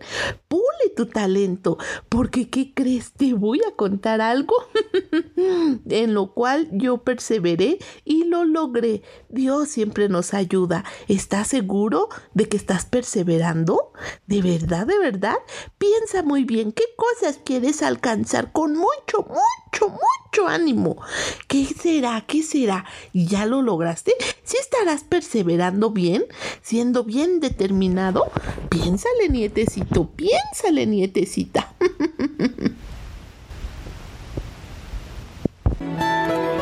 pule 0.48 0.62
tu 0.96 1.06
talento, 1.06 1.78
porque 2.08 2.48
¿qué 2.48 2.72
crees? 2.74 3.12
Te 3.12 3.34
voy 3.34 3.60
a 3.68 3.74
contar 3.74 4.20
algo 4.20 4.54
en 5.88 6.14
lo 6.14 6.32
cual 6.32 6.68
yo 6.72 6.98
perseveré 6.98 7.78
y 8.04 8.24
lo 8.24 8.44
logré. 8.44 9.02
Dios 9.28 9.68
siempre 9.68 10.08
nos 10.08 10.32
ayuda. 10.34 10.84
¿Estás 11.08 11.48
seguro 11.48 12.08
de 12.34 12.48
que 12.48 12.56
estás 12.56 12.86
perseverando? 12.86 13.92
¿De 14.26 14.42
verdad, 14.42 14.86
de 14.86 14.98
verdad? 14.98 15.36
Piensa 15.78 16.22
muy 16.22 16.44
bien 16.44 16.72
qué 16.72 16.84
cosas 16.96 17.40
quieres 17.44 17.82
alcanzar 17.82 18.52
con 18.52 18.76
mucho, 18.76 19.26
mucho, 19.28 19.88
mucho 19.88 20.46
ánimo. 20.46 20.96
¿Qué 21.48 21.66
será? 21.66 22.24
¿Qué 22.26 22.42
será? 22.42 22.84
¿Y 23.12 23.26
ya 23.26 23.46
lo 23.46 23.62
lograste? 23.62 24.14
¿Si 24.44 24.56
estarás 24.56 25.04
perseverando 25.04 25.90
bien? 25.90 26.24
¿Siendo 26.62 27.04
bien 27.04 27.40
determinado? 27.40 28.30
Piénsale, 28.68 29.28
nietecito, 29.30 30.04
piénsale, 30.04 30.86
nietecita. 30.86 31.72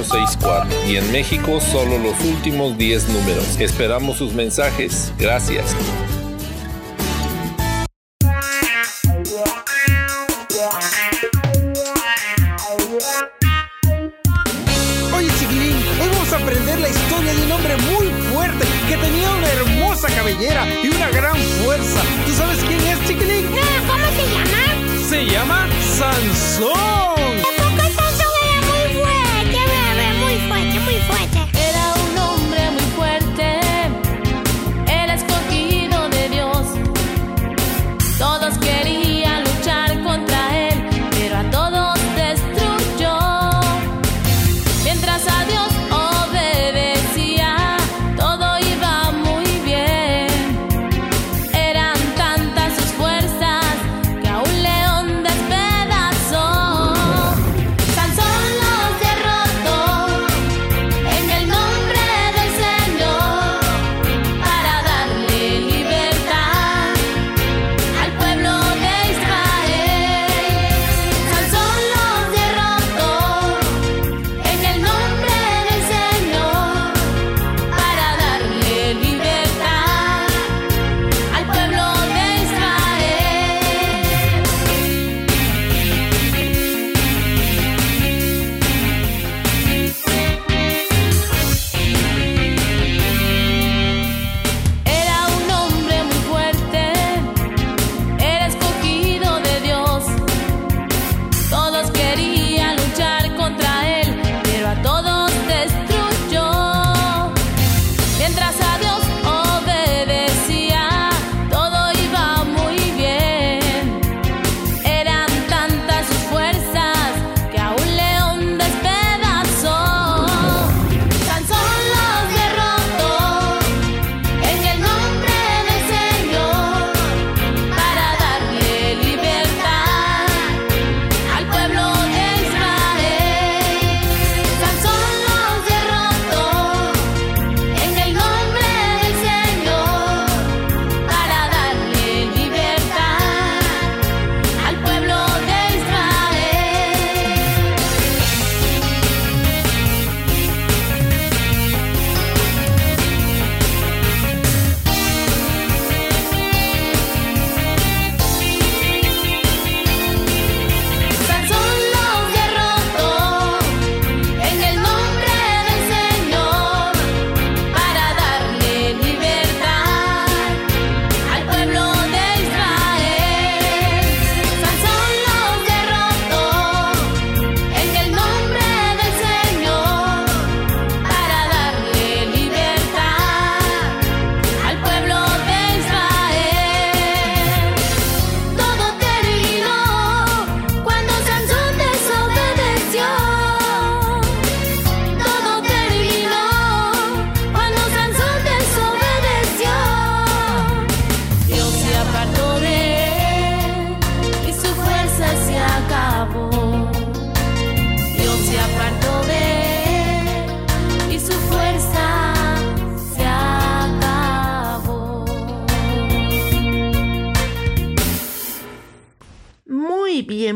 y 0.87 0.95
en 0.95 1.11
México 1.11 1.59
solo 1.59 1.97
los 1.97 2.19
últimos 2.23 2.77
10 2.77 3.09
números. 3.09 3.59
Esperamos 3.59 4.17
sus 4.17 4.33
mensajes. 4.33 5.13
Gracias. 5.17 5.75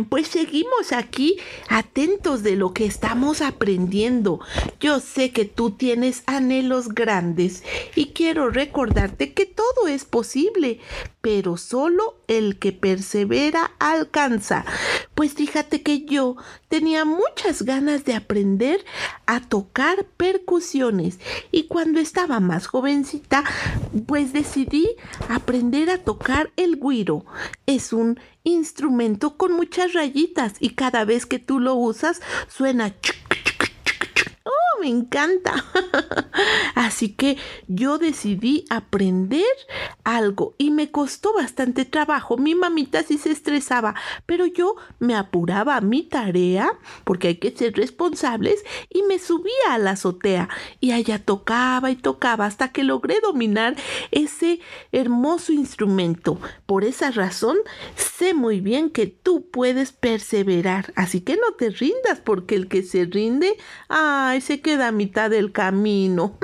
Pues 0.10 0.28
seguimos 0.28 0.92
aquí 0.92 1.38
atentos 1.70 2.44
de 2.44 2.56
lo 2.56 2.74
que 2.74 2.86
estamos 2.86 3.42
aprendiendo. 3.42 4.40
Yo 4.80 5.00
sé 5.00 5.32
que 5.32 5.46
tú 5.46 5.72
tienes 5.72 6.24
anhelos 6.26 6.90
grandes 6.90 7.64
y 7.96 8.08
quiero 8.08 8.50
recordarte 8.50 9.34
que 9.34 9.46
todo 9.46 9.88
es 9.88 10.06
posible, 10.06 10.80
pero 11.22 11.58
solo 11.58 12.18
el 12.28 12.60
que 12.60 12.72
persevera 12.72 13.72
alcanza. 13.80 14.66
Pues 15.16 15.34
fíjate 15.34 15.82
que 15.82 16.06
yo 16.06 16.36
tenía 16.68 17.06
muchas 17.06 17.64
ganas 17.64 18.06
de 18.06 18.14
aprender 18.16 18.84
a 19.26 19.40
tocar 19.40 20.06
percusiones 20.18 21.20
y 21.52 21.64
cuando 21.68 22.00
estaba 22.00 22.40
más 22.40 22.68
jovencita, 22.68 23.44
pues 24.08 24.34
decidí 24.34 24.90
aprender 25.30 25.90
a 25.90 25.98
tocar 25.98 26.52
el 26.58 26.80
guiro. 26.80 27.26
Es 27.66 27.94
un 27.94 28.20
instrumento 28.46 29.36
con 29.36 29.52
muchas 29.52 29.92
rayitas 29.94 30.54
y 30.62 30.70
cada 30.70 31.04
vez 31.04 31.26
que 31.26 31.40
tú 31.40 31.60
lo 31.60 31.76
usas 31.76 32.22
suena 32.48 32.94
Oh, 34.46 34.65
me 34.80 34.88
encanta. 34.88 35.66
Así 36.76 37.10
que 37.10 37.38
yo 37.68 37.98
decidí 37.98 38.66
aprender 38.70 39.46
algo 40.04 40.56
y 40.58 40.72
me 40.72 40.92
costó 40.92 41.34
bastante 41.34 41.86
trabajo. 41.86 42.38
Mi 42.38 42.56
mamita 42.56 43.04
sí 43.04 43.18
se 43.18 43.32
estresaba, 43.32 43.96
pero 44.26 44.46
yo 44.46 44.76
me 45.00 45.16
apuraba 45.16 45.76
a 45.76 45.82
mi 45.82 46.04
tarea 46.04 46.72
porque 47.04 47.30
hay 47.30 47.36
que 47.36 47.52
ser 47.52 47.74
responsables 47.74 48.64
y 48.90 49.04
me 49.04 49.20
subía 49.20 49.52
a 49.72 49.78
la 49.78 49.92
azotea 49.92 50.50
y 50.80 50.92
allá 50.92 51.20
tocaba 51.20 51.92
y 51.92 51.96
tocaba 51.96 52.46
hasta 52.46 52.72
que 52.72 52.84
logré 52.84 53.20
dominar 53.22 53.76
ese 54.12 54.60
hermoso 54.92 55.54
instrumento. 55.54 56.40
Por 56.66 56.84
esa 56.84 57.12
razón, 57.12 57.58
sé 57.96 58.34
muy 58.34 58.62
bien 58.62 58.90
que 58.90 59.08
tú 59.08 59.50
puedes 59.50 59.92
perseverar. 59.92 60.94
Así 60.96 61.22
que 61.22 61.36
no 61.36 61.54
te 61.58 61.70
rindas 61.70 62.20
porque 62.24 62.56
el 62.56 62.68
que 62.68 62.84
se 62.84 63.06
rinde, 63.06 63.58
ay, 63.90 64.42
se 64.42 64.62
queda 64.66 64.88
a 64.88 64.92
mitad 64.92 65.30
del 65.30 65.52
camino. 65.52 66.40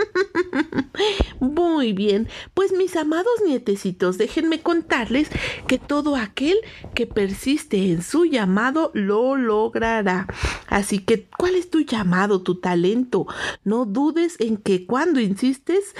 Muy 1.39 1.91
bien, 1.93 2.29
pues 2.53 2.71
mis 2.71 2.95
amados 2.95 3.33
nietecitos, 3.43 4.19
déjenme 4.19 4.61
contarles 4.61 5.27
que 5.65 5.79
todo 5.79 6.15
aquel 6.15 6.55
que 6.93 7.07
persiste 7.07 7.91
en 7.91 8.03
su 8.03 8.25
llamado 8.25 8.91
lo 8.93 9.37
logrará. 9.37 10.27
Así 10.67 10.99
que, 10.99 11.27
¿cuál 11.35 11.55
es 11.55 11.71
tu 11.71 11.79
llamado, 11.79 12.43
tu 12.43 12.59
talento? 12.59 13.25
No 13.63 13.85
dudes 13.85 14.35
en 14.39 14.57
que 14.57 14.85
cuando 14.85 15.19
insistes 15.19 15.95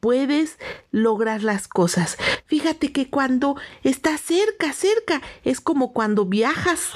puedes 0.00 0.58
lograr 0.92 1.42
las 1.42 1.68
cosas. 1.68 2.16
Fíjate 2.46 2.90
que 2.90 3.10
cuando 3.10 3.56
estás 3.82 4.22
cerca, 4.22 4.72
cerca, 4.72 5.20
es 5.44 5.60
como 5.60 5.92
cuando 5.92 6.24
viajas, 6.24 6.88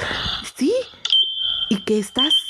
¿sí? 0.57 0.73
Y 1.69 1.85
que 1.85 1.99
estás 1.99 2.50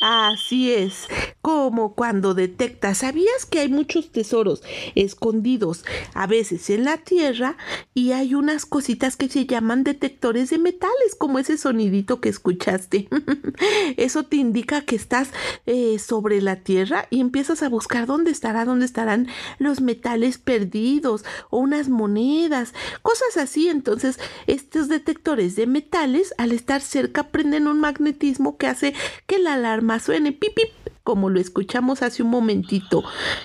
Así 0.00 0.72
es, 0.72 1.08
como 1.42 1.96
cuando 1.96 2.32
detectas, 2.32 2.98
¿sabías 2.98 3.46
que 3.46 3.58
hay 3.58 3.68
muchos 3.68 4.12
tesoros 4.12 4.62
escondidos 4.94 5.84
a 6.14 6.28
veces 6.28 6.70
en 6.70 6.84
la 6.84 6.98
tierra 6.98 7.56
y 7.94 8.12
hay 8.12 8.34
unas 8.34 8.64
cositas 8.64 9.16
que 9.16 9.28
se 9.28 9.44
llaman 9.44 9.82
detectores 9.82 10.50
de 10.50 10.58
metales, 10.58 11.16
como 11.18 11.40
ese 11.40 11.58
sonidito 11.58 12.20
que 12.20 12.28
escuchaste? 12.28 13.08
Eso 13.96 14.22
te 14.22 14.36
indica 14.36 14.82
que 14.82 14.94
estás 14.94 15.30
eh, 15.66 15.98
sobre 15.98 16.40
la 16.42 16.62
tierra 16.62 17.08
y 17.10 17.18
empiezas 17.18 17.64
a 17.64 17.68
buscar 17.68 18.06
dónde 18.06 18.30
estará, 18.30 18.64
dónde 18.64 18.84
estarán 18.84 19.26
los 19.58 19.80
metales 19.80 20.38
perdidos 20.38 21.24
o 21.50 21.58
unas 21.58 21.88
monedas, 21.88 22.72
cosas 23.02 23.36
así. 23.36 23.68
Entonces, 23.68 24.20
estos 24.46 24.86
detectores 24.88 25.56
de 25.56 25.66
metales, 25.66 26.34
al 26.38 26.52
estar 26.52 26.82
cerca, 26.82 27.30
prenden 27.30 27.66
un 27.66 27.80
magnetismo 27.80 28.58
que 28.58 28.68
hace 28.68 28.94
que 29.26 29.40
la 29.40 29.54
alarma 29.54 29.87
suene 29.98 30.32
pip, 30.32 30.54
pip, 30.54 30.70
como 31.04 31.30
lo 31.30 31.40
escuchamos 31.40 32.02
hace 32.02 32.22
un 32.22 32.30
momentito. 32.30 33.02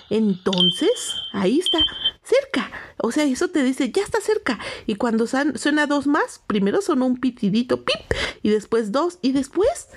Entonces, 0.09 1.13
ahí 1.31 1.59
está, 1.59 1.79
cerca. 2.23 2.71
O 2.97 3.11
sea, 3.11 3.23
eso 3.23 3.47
te 3.49 3.63
dice, 3.63 3.91
ya 3.91 4.03
está 4.03 4.19
cerca. 4.19 4.59
Y 4.85 4.95
cuando 4.95 5.27
suena 5.27 5.87
dos 5.87 6.07
más, 6.07 6.41
primero 6.47 6.81
sonó 6.81 7.05
un 7.05 7.19
pitidito, 7.19 7.83
pip, 7.83 8.01
y 8.41 8.49
después 8.49 8.91
dos, 8.91 9.19
y 9.21 9.31
después 9.31 9.87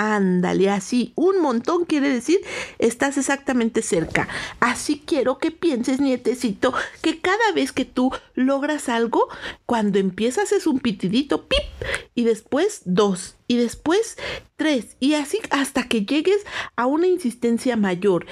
Ándale, 0.00 0.70
así, 0.70 1.12
un 1.16 1.40
montón 1.40 1.84
quiere 1.84 2.08
decir 2.08 2.38
estás 2.78 3.18
exactamente 3.18 3.82
cerca. 3.82 4.28
Así 4.60 5.02
quiero 5.04 5.38
que 5.38 5.50
pienses, 5.50 6.00
nietecito, 6.00 6.72
que 7.02 7.20
cada 7.20 7.50
vez 7.52 7.72
que 7.72 7.84
tú 7.84 8.12
logras 8.36 8.88
algo, 8.88 9.28
cuando 9.66 9.98
empiezas 9.98 10.52
es 10.52 10.68
un 10.68 10.78
pitidito, 10.78 11.48
pip, 11.48 11.64
y 12.14 12.22
después 12.22 12.82
dos, 12.84 13.34
y 13.48 13.56
después 13.56 14.16
tres, 14.58 14.96
y 14.98 15.14
así 15.14 15.38
hasta 15.50 15.84
que 15.84 16.04
llegues 16.04 16.44
a 16.74 16.86
una 16.86 17.06
insistencia 17.06 17.76
mayor. 17.76 18.26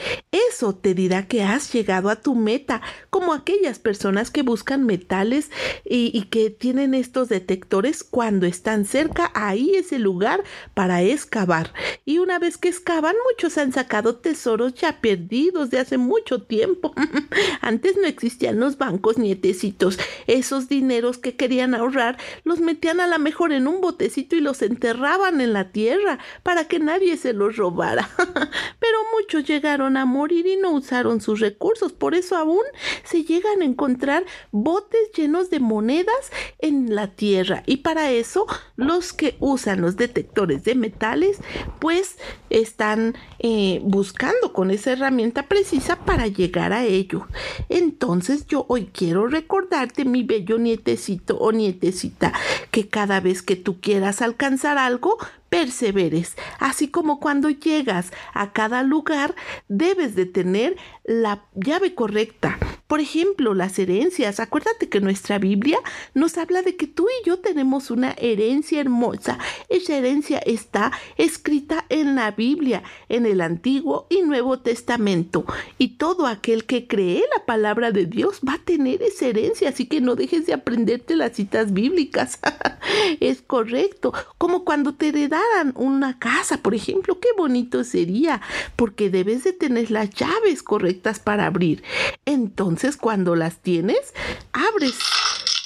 Eso 0.50 0.74
te 0.74 0.92
dirá 0.92 1.28
que 1.28 1.44
has 1.44 1.72
llegado 1.72 2.10
a 2.10 2.16
tu 2.16 2.34
meta, 2.34 2.82
como 3.10 3.32
aquellas 3.32 3.78
personas 3.78 4.32
que 4.32 4.42
buscan 4.42 4.84
metales 4.84 5.52
y, 5.84 6.10
y 6.12 6.24
que 6.24 6.50
tienen 6.50 6.94
estos 6.94 7.28
detectores 7.28 8.02
cuando 8.02 8.44
están 8.44 8.86
cerca, 8.86 9.30
ahí 9.34 9.76
es 9.76 9.92
el 9.92 10.02
lugar 10.02 10.42
para 10.74 11.00
excavar. 11.00 11.72
Y 12.04 12.18
una 12.18 12.40
vez 12.40 12.58
que 12.58 12.68
excavan, 12.68 13.14
muchos 13.30 13.56
han 13.56 13.72
sacado 13.72 14.16
tesoros 14.16 14.74
ya 14.74 15.00
perdidos 15.00 15.70
de 15.70 15.78
hace 15.78 15.96
mucho 15.96 16.42
tiempo. 16.42 16.92
Antes 17.60 17.96
no 17.96 18.04
existían 18.04 18.58
los 18.58 18.78
bancos 18.78 19.16
nietecitos. 19.16 19.96
Esos 20.26 20.68
dineros 20.68 21.18
que 21.18 21.36
querían 21.36 21.76
ahorrar 21.76 22.18
los 22.42 22.58
metían 22.58 23.00
a 23.00 23.06
la 23.06 23.18
mejor 23.18 23.52
en 23.52 23.68
un 23.68 23.80
botecito 23.80 24.34
y 24.34 24.40
los 24.40 24.60
enterraban 24.62 25.40
en 25.40 25.52
la 25.52 25.70
tierra 25.70 26.15
para 26.42 26.64
que 26.64 26.78
nadie 26.78 27.16
se 27.16 27.32
los 27.32 27.56
robara. 27.56 28.08
Pero 28.80 28.98
muchos 29.18 29.44
llegaron 29.44 29.96
a 29.96 30.04
morir 30.04 30.46
y 30.46 30.56
no 30.56 30.70
usaron 30.70 31.20
sus 31.20 31.40
recursos. 31.40 31.92
Por 31.92 32.14
eso 32.14 32.36
aún 32.36 32.62
se 33.04 33.24
llegan 33.24 33.62
a 33.62 33.64
encontrar 33.64 34.24
botes 34.52 35.10
llenos 35.14 35.50
de 35.50 35.60
monedas 35.60 36.30
en 36.58 36.94
la 36.94 37.08
tierra. 37.08 37.62
Y 37.66 37.78
para 37.78 38.10
eso 38.10 38.46
los 38.76 39.12
que 39.12 39.36
usan 39.40 39.80
los 39.80 39.96
detectores 39.96 40.64
de 40.64 40.74
metales 40.74 41.38
pues 41.78 42.16
están 42.50 43.14
eh, 43.38 43.80
buscando 43.82 44.52
con 44.52 44.70
esa 44.70 44.92
herramienta 44.92 45.44
precisa 45.44 45.96
para 46.04 46.26
llegar 46.26 46.72
a 46.72 46.84
ello. 46.84 47.26
Entonces 47.68 48.46
yo 48.46 48.66
hoy 48.68 48.90
quiero 48.92 49.26
recordarte, 49.26 50.04
mi 50.04 50.22
bello 50.22 50.58
nietecito 50.58 51.36
o 51.38 51.52
nietecita, 51.52 52.32
que 52.70 52.88
cada 52.88 53.20
vez 53.20 53.42
que 53.42 53.56
tú 53.56 53.80
quieras 53.80 54.22
alcanzar 54.22 54.78
algo, 54.78 55.16
perseveres, 55.56 56.36
así 56.58 56.88
como 56.88 57.18
cuando 57.18 57.48
llegas 57.48 58.12
a 58.34 58.52
cada 58.52 58.82
lugar 58.82 59.34
debes 59.68 60.14
de 60.14 60.26
tener 60.26 60.76
la 61.02 61.46
llave 61.54 61.94
correcta. 61.94 62.58
Por 62.86 63.00
ejemplo, 63.00 63.52
las 63.54 63.78
herencias. 63.80 64.38
Acuérdate 64.38 64.88
que 64.88 65.00
nuestra 65.00 65.38
Biblia 65.38 65.78
nos 66.14 66.38
habla 66.38 66.62
de 66.62 66.76
que 66.76 66.86
tú 66.86 67.08
y 67.08 67.26
yo 67.26 67.40
tenemos 67.40 67.90
una 67.90 68.12
herencia 68.12 68.80
hermosa. 68.80 69.38
Esa 69.68 69.96
herencia 69.96 70.38
está 70.38 70.92
escrita 71.16 71.84
en 71.88 72.14
la 72.14 72.30
Biblia, 72.30 72.84
en 73.08 73.26
el 73.26 73.40
Antiguo 73.40 74.06
y 74.08 74.22
Nuevo 74.22 74.60
Testamento. 74.60 75.44
Y 75.78 75.96
todo 75.96 76.28
aquel 76.28 76.64
que 76.64 76.86
cree 76.86 77.24
la 77.36 77.44
palabra 77.44 77.90
de 77.90 78.06
Dios 78.06 78.40
va 78.46 78.54
a 78.54 78.64
tener 78.64 79.02
esa 79.02 79.26
herencia. 79.26 79.70
Así 79.70 79.86
que 79.86 80.00
no 80.00 80.14
dejes 80.14 80.46
de 80.46 80.54
aprenderte 80.54 81.16
las 81.16 81.32
citas 81.32 81.72
bíblicas. 81.72 82.38
es 83.20 83.42
correcto. 83.42 84.12
Como 84.38 84.64
cuando 84.64 84.94
te 84.94 85.08
heredaran 85.08 85.72
una 85.74 86.20
casa, 86.20 86.58
por 86.58 86.74
ejemplo. 86.76 87.18
Qué 87.18 87.30
bonito 87.36 87.82
sería. 87.82 88.40
Porque 88.76 89.10
debes 89.10 89.42
de 89.42 89.52
tener 89.52 89.90
las 89.90 90.10
llaves 90.10 90.62
correctas 90.62 91.18
para 91.18 91.46
abrir. 91.46 91.82
Entonces, 92.24 92.75
cuando 92.96 93.34
las 93.34 93.60
tienes, 93.62 94.12
abres. 94.52 94.98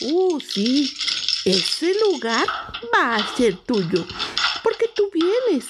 Uh, 0.01 0.41
sí. 0.41 0.95
Ese 1.45 1.95
lugar 2.07 2.47
va 2.95 3.17
a 3.17 3.37
ser 3.37 3.57
tuyo. 3.57 4.07
Porque 4.63 4.87
tú 4.95 5.11
vienes 5.13 5.67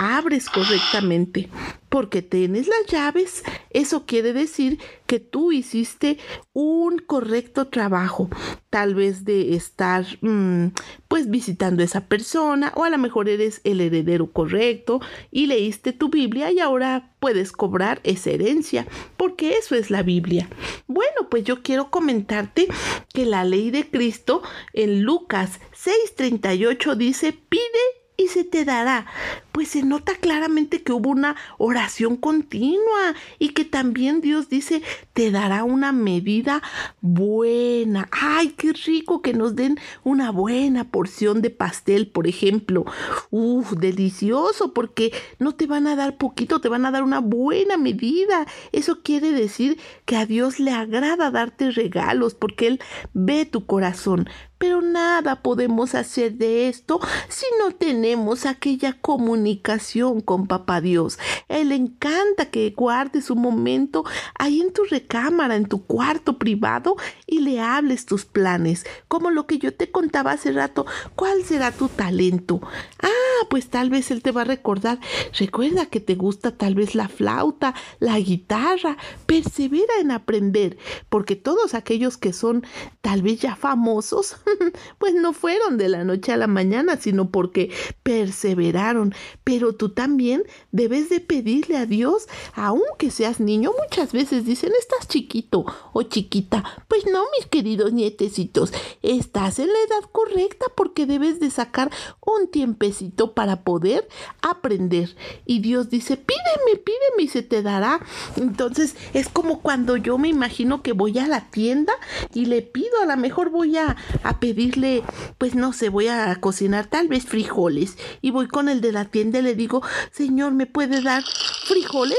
abres 0.00 0.48
correctamente. 0.48 1.50
Porque 1.90 2.22
tienes 2.22 2.68
las 2.68 2.86
llaves, 2.86 3.42
eso 3.70 4.06
quiere 4.06 4.32
decir 4.32 4.78
que 5.06 5.18
tú 5.18 5.52
hiciste 5.52 6.18
un 6.52 6.98
correcto 6.98 7.66
trabajo. 7.66 8.30
Tal 8.70 8.94
vez 8.94 9.24
de 9.24 9.56
estar 9.56 10.06
mm, 10.20 10.68
pues 11.08 11.28
visitando 11.28 11.82
a 11.82 11.84
esa 11.84 12.06
persona 12.06 12.72
o 12.76 12.84
a 12.84 12.90
lo 12.90 12.96
mejor 12.96 13.28
eres 13.28 13.60
el 13.64 13.80
heredero 13.80 14.30
correcto 14.32 15.00
y 15.32 15.46
leíste 15.46 15.92
tu 15.92 16.08
Biblia 16.08 16.50
y 16.52 16.60
ahora 16.60 17.12
puedes 17.18 17.52
cobrar 17.52 18.00
esa 18.04 18.30
herencia, 18.30 18.86
porque 19.16 19.58
eso 19.58 19.74
es 19.74 19.90
la 19.90 20.02
Biblia. 20.02 20.48
Bueno, 20.86 21.28
pues 21.28 21.44
yo 21.44 21.62
quiero 21.62 21.90
comentarte 21.90 22.68
que 23.12 23.26
la 23.26 23.44
ley 23.44 23.70
de 23.70 23.90
Cristo 23.90 24.42
en 24.72 25.02
Lucas 25.02 25.60
6:38 25.74 26.94
dice, 26.94 27.32
pide 27.32 27.99
y 28.20 28.28
se 28.28 28.44
te 28.44 28.66
dará. 28.66 29.06
pues 29.52 29.68
se 29.68 29.82
nota 29.82 30.14
claramente 30.14 30.82
que 30.82 30.92
hubo 30.92 31.10
una 31.10 31.36
oración 31.58 32.16
continua 32.16 33.14
y 33.38 33.48
que 33.48 33.64
también 33.64 34.20
Dios 34.20 34.48
dice, 34.48 34.82
te 35.12 35.30
dará 35.30 35.64
una 35.64 35.90
medida 35.90 36.62
buena. 37.00 38.08
Ay, 38.12 38.54
qué 38.56 38.72
rico 38.72 39.22
que 39.22 39.32
nos 39.32 39.56
den 39.56 39.78
una 40.04 40.30
buena 40.30 40.84
porción 40.84 41.42
de 41.42 41.50
pastel, 41.50 42.08
por 42.08 42.26
ejemplo. 42.26 42.84
Uf, 43.30 43.72
delicioso, 43.72 44.72
porque 44.72 45.12
no 45.38 45.54
te 45.54 45.66
van 45.66 45.86
a 45.86 45.96
dar 45.96 46.16
poquito, 46.16 46.60
te 46.60 46.68
van 46.68 46.86
a 46.86 46.90
dar 46.90 47.02
una 47.02 47.20
buena 47.20 47.76
medida. 47.76 48.46
Eso 48.72 49.02
quiere 49.02 49.32
decir 49.32 49.78
que 50.04 50.16
a 50.16 50.26
Dios 50.26 50.60
le 50.60 50.70
agrada 50.70 51.30
darte 51.30 51.70
regalos, 51.70 52.34
porque 52.34 52.66
Él 52.66 52.80
ve 53.14 53.46
tu 53.46 53.66
corazón. 53.66 54.28
Pero 54.60 54.82
nada 54.82 55.40
podemos 55.40 55.94
hacer 55.94 56.34
de 56.34 56.68
esto 56.68 57.00
si 57.30 57.46
no 57.58 57.70
tenemos 57.70 58.44
aquella 58.44 58.92
comunicación 58.92 60.20
con 60.20 60.46
Papá 60.46 60.82
Dios. 60.82 61.18
Él 61.48 61.72
encanta 61.72 62.50
que 62.50 62.68
guardes 62.76 63.30
un 63.30 63.40
momento 63.40 64.04
ahí 64.38 64.60
en 64.60 64.70
tu 64.70 64.84
recámara, 64.84 65.56
en 65.56 65.64
tu 65.64 65.86
cuarto 65.86 66.36
privado 66.36 66.96
y 67.26 67.40
le 67.40 67.58
hables 67.62 68.04
tus 68.04 68.26
planes, 68.26 68.84
como 69.08 69.30
lo 69.30 69.46
que 69.46 69.56
yo 69.56 69.72
te 69.72 69.90
contaba 69.90 70.32
hace 70.32 70.52
rato. 70.52 70.84
¿Cuál 71.16 71.42
será 71.42 71.72
tu 71.72 71.88
talento? 71.88 72.60
Ah, 73.02 73.46
pues 73.48 73.70
tal 73.70 73.88
vez 73.88 74.10
Él 74.10 74.20
te 74.22 74.30
va 74.30 74.42
a 74.42 74.44
recordar. 74.44 75.00
Recuerda 75.38 75.86
que 75.86 76.00
te 76.00 76.16
gusta 76.16 76.50
tal 76.50 76.74
vez 76.74 76.94
la 76.94 77.08
flauta, 77.08 77.74
la 77.98 78.18
guitarra. 78.18 78.98
Persevera 79.24 79.94
en 80.00 80.10
aprender, 80.10 80.76
porque 81.08 81.34
todos 81.34 81.72
aquellos 81.72 82.18
que 82.18 82.34
son 82.34 82.66
tal 83.00 83.22
vez 83.22 83.40
ya 83.40 83.56
famosos, 83.56 84.36
pues 84.98 85.14
no 85.14 85.32
fueron 85.32 85.76
de 85.78 85.88
la 85.88 86.04
noche 86.04 86.32
a 86.32 86.36
la 86.36 86.46
mañana, 86.46 86.96
sino 86.96 87.30
porque 87.30 87.70
perseveraron. 88.02 89.14
Pero 89.44 89.74
tú 89.74 89.90
también 89.90 90.44
debes 90.72 91.08
de 91.08 91.20
pedirle 91.20 91.76
a 91.76 91.86
Dios, 91.86 92.28
aunque 92.54 93.10
seas 93.10 93.40
niño, 93.40 93.72
muchas 93.82 94.12
veces 94.12 94.44
dicen, 94.44 94.72
estás 94.78 95.08
chiquito 95.08 95.64
o 95.92 96.02
chiquita. 96.02 96.64
Pues 96.88 97.06
no, 97.06 97.24
mis 97.38 97.46
queridos 97.46 97.92
nietecitos, 97.92 98.72
estás 99.02 99.58
en 99.58 99.68
la 99.68 99.78
edad 99.88 100.10
correcta 100.10 100.66
porque 100.74 101.06
debes 101.06 101.40
de 101.40 101.50
sacar 101.50 101.90
un 102.20 102.48
tiempecito 102.48 103.34
para 103.34 103.62
poder 103.62 104.08
aprender. 104.42 105.16
Y 105.46 105.60
Dios 105.60 105.90
dice, 105.90 106.16
pídeme, 106.16 106.78
pídeme 106.78 107.22
y 107.22 107.28
se 107.28 107.42
te 107.42 107.62
dará. 107.62 108.00
Entonces 108.36 108.96
es 109.14 109.28
como 109.28 109.60
cuando 109.60 109.96
yo 109.96 110.18
me 110.18 110.28
imagino 110.28 110.82
que 110.82 110.92
voy 110.92 111.18
a 111.18 111.26
la 111.26 111.50
tienda 111.50 111.92
y 112.34 112.46
le 112.46 112.62
pido, 112.62 113.00
a 113.02 113.06
lo 113.06 113.16
mejor 113.16 113.50
voy 113.50 113.76
a, 113.76 113.96
a 114.22 114.39
pedirle, 114.40 115.04
pues 115.38 115.54
no 115.54 115.72
sé, 115.72 115.88
voy 115.88 116.08
a 116.08 116.34
cocinar 116.36 116.86
tal 116.86 117.08
vez 117.08 117.24
frijoles 117.26 117.96
y 118.20 118.30
voy 118.30 118.48
con 118.48 118.68
el 118.68 118.80
de 118.80 118.92
la 118.92 119.04
tienda 119.04 119.38
y 119.38 119.42
le 119.42 119.54
digo, 119.54 119.82
Señor, 120.10 120.52
¿me 120.52 120.66
puede 120.66 121.02
dar 121.02 121.22
frijoles? 121.64 122.18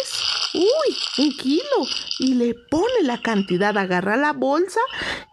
Uy, 0.54 0.98
un 1.18 1.32
kilo. 1.38 1.88
Y 2.20 2.36
le 2.36 2.54
pone 2.70 3.04
la 3.04 3.22
cantidad, 3.22 3.78
agarra 3.78 4.16
la 4.16 4.34
bolsa 4.34 4.82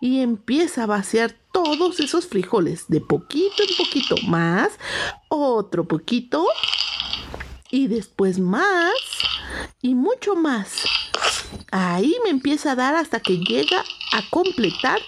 y 0.01 0.21
empieza 0.21 0.85
a 0.85 0.87
vaciar 0.87 1.37
todos 1.53 2.01
esos 2.01 2.27
frijoles 2.27 2.87
de 2.89 3.01
poquito 3.01 3.63
en 3.63 3.77
poquito 3.77 4.17
más, 4.27 4.71
otro 5.29 5.87
poquito 5.87 6.47
y 7.71 7.89
después 7.89 8.39
más 8.39 8.93
y 9.83 9.95
mucho 9.95 10.35
más. 10.35 10.85
Ahí 11.71 12.17
me 12.25 12.31
empieza 12.31 12.73
a 12.73 12.77
dar 12.77 12.95
hasta 12.95 13.21
que 13.21 13.39
llega 13.39 13.85
a 14.13 14.23
completar 14.31 14.99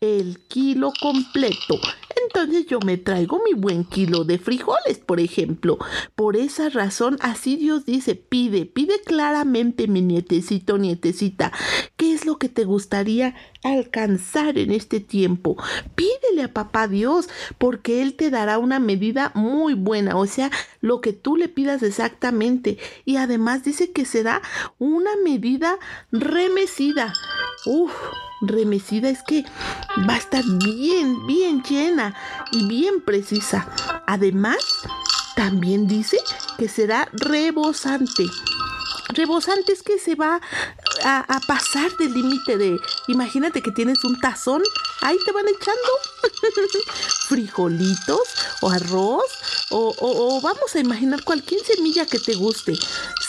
el 0.00 0.38
kilo 0.48 0.92
completo. 1.00 1.80
Entonces 2.24 2.66
yo 2.66 2.78
me 2.80 2.98
traigo 2.98 3.40
mi 3.44 3.54
buen 3.54 3.84
kilo 3.84 4.24
de 4.24 4.38
frijoles, 4.38 4.98
por 4.98 5.18
ejemplo. 5.18 5.78
Por 6.14 6.36
esa 6.36 6.68
razón, 6.68 7.16
así 7.20 7.56
Dios 7.56 7.84
dice, 7.84 8.14
pide, 8.14 8.66
pide 8.66 9.00
claramente, 9.02 9.88
mi 9.88 10.02
nietecito, 10.02 10.78
nietecita, 10.78 11.52
¿qué 11.96 12.12
es 12.12 12.26
lo 12.26 12.38
que 12.38 12.48
te 12.48 12.64
gustaría 12.64 13.34
alcanzar 13.64 14.58
en 14.58 14.72
este 14.72 15.00
tiempo? 15.00 15.56
Pídele 15.94 16.44
a 16.44 16.52
papá 16.52 16.86
Dios, 16.86 17.28
porque 17.56 18.02
Él 18.02 18.14
te 18.14 18.30
dará 18.30 18.58
una 18.58 18.78
medida 18.78 19.32
muy 19.34 19.74
buena, 19.74 20.16
o 20.16 20.26
sea, 20.26 20.50
lo 20.80 21.00
que 21.00 21.12
tú 21.12 21.36
le 21.36 21.48
pidas 21.48 21.82
exactamente. 21.82 22.78
Y 23.04 23.16
además 23.16 23.64
dice 23.64 23.90
que 23.92 24.04
será 24.04 24.42
una 24.78 25.10
medida 25.24 25.78
remecida. 26.12 27.12
Uf, 27.66 27.92
remecida 28.40 29.08
es 29.08 29.22
que 29.22 29.44
va 30.08 30.14
a 30.14 30.18
estar 30.18 30.44
bien, 30.64 31.26
bien 31.26 31.62
llena 31.62 32.14
y 32.52 32.66
bien 32.66 33.00
precisa. 33.00 33.68
Además, 34.06 34.58
también 35.36 35.86
dice 35.86 36.18
que 36.58 36.68
será 36.68 37.08
rebosante. 37.12 38.24
Rebosante 39.10 39.72
es 39.72 39.82
que 39.82 39.98
se 39.98 40.14
va 40.14 40.40
a, 41.04 41.40
pasar 41.46 41.90
del 41.96 42.12
límite 42.12 42.58
de, 42.58 42.76
imagínate 43.06 43.62
que 43.62 43.70
tienes 43.70 44.04
un 44.04 44.18
tazón, 44.20 44.62
ahí 45.00 45.16
te 45.24 45.32
van 45.32 45.46
echando 45.48 45.88
frijolitos 47.28 48.20
o 48.60 48.70
arroz 48.70 49.24
o, 49.70 49.94
o, 49.98 50.36
o 50.36 50.40
vamos 50.40 50.74
a 50.74 50.80
imaginar 50.80 51.22
cualquier 51.24 51.64
semilla 51.64 52.04
que 52.04 52.18
te 52.18 52.34
guste. 52.34 52.74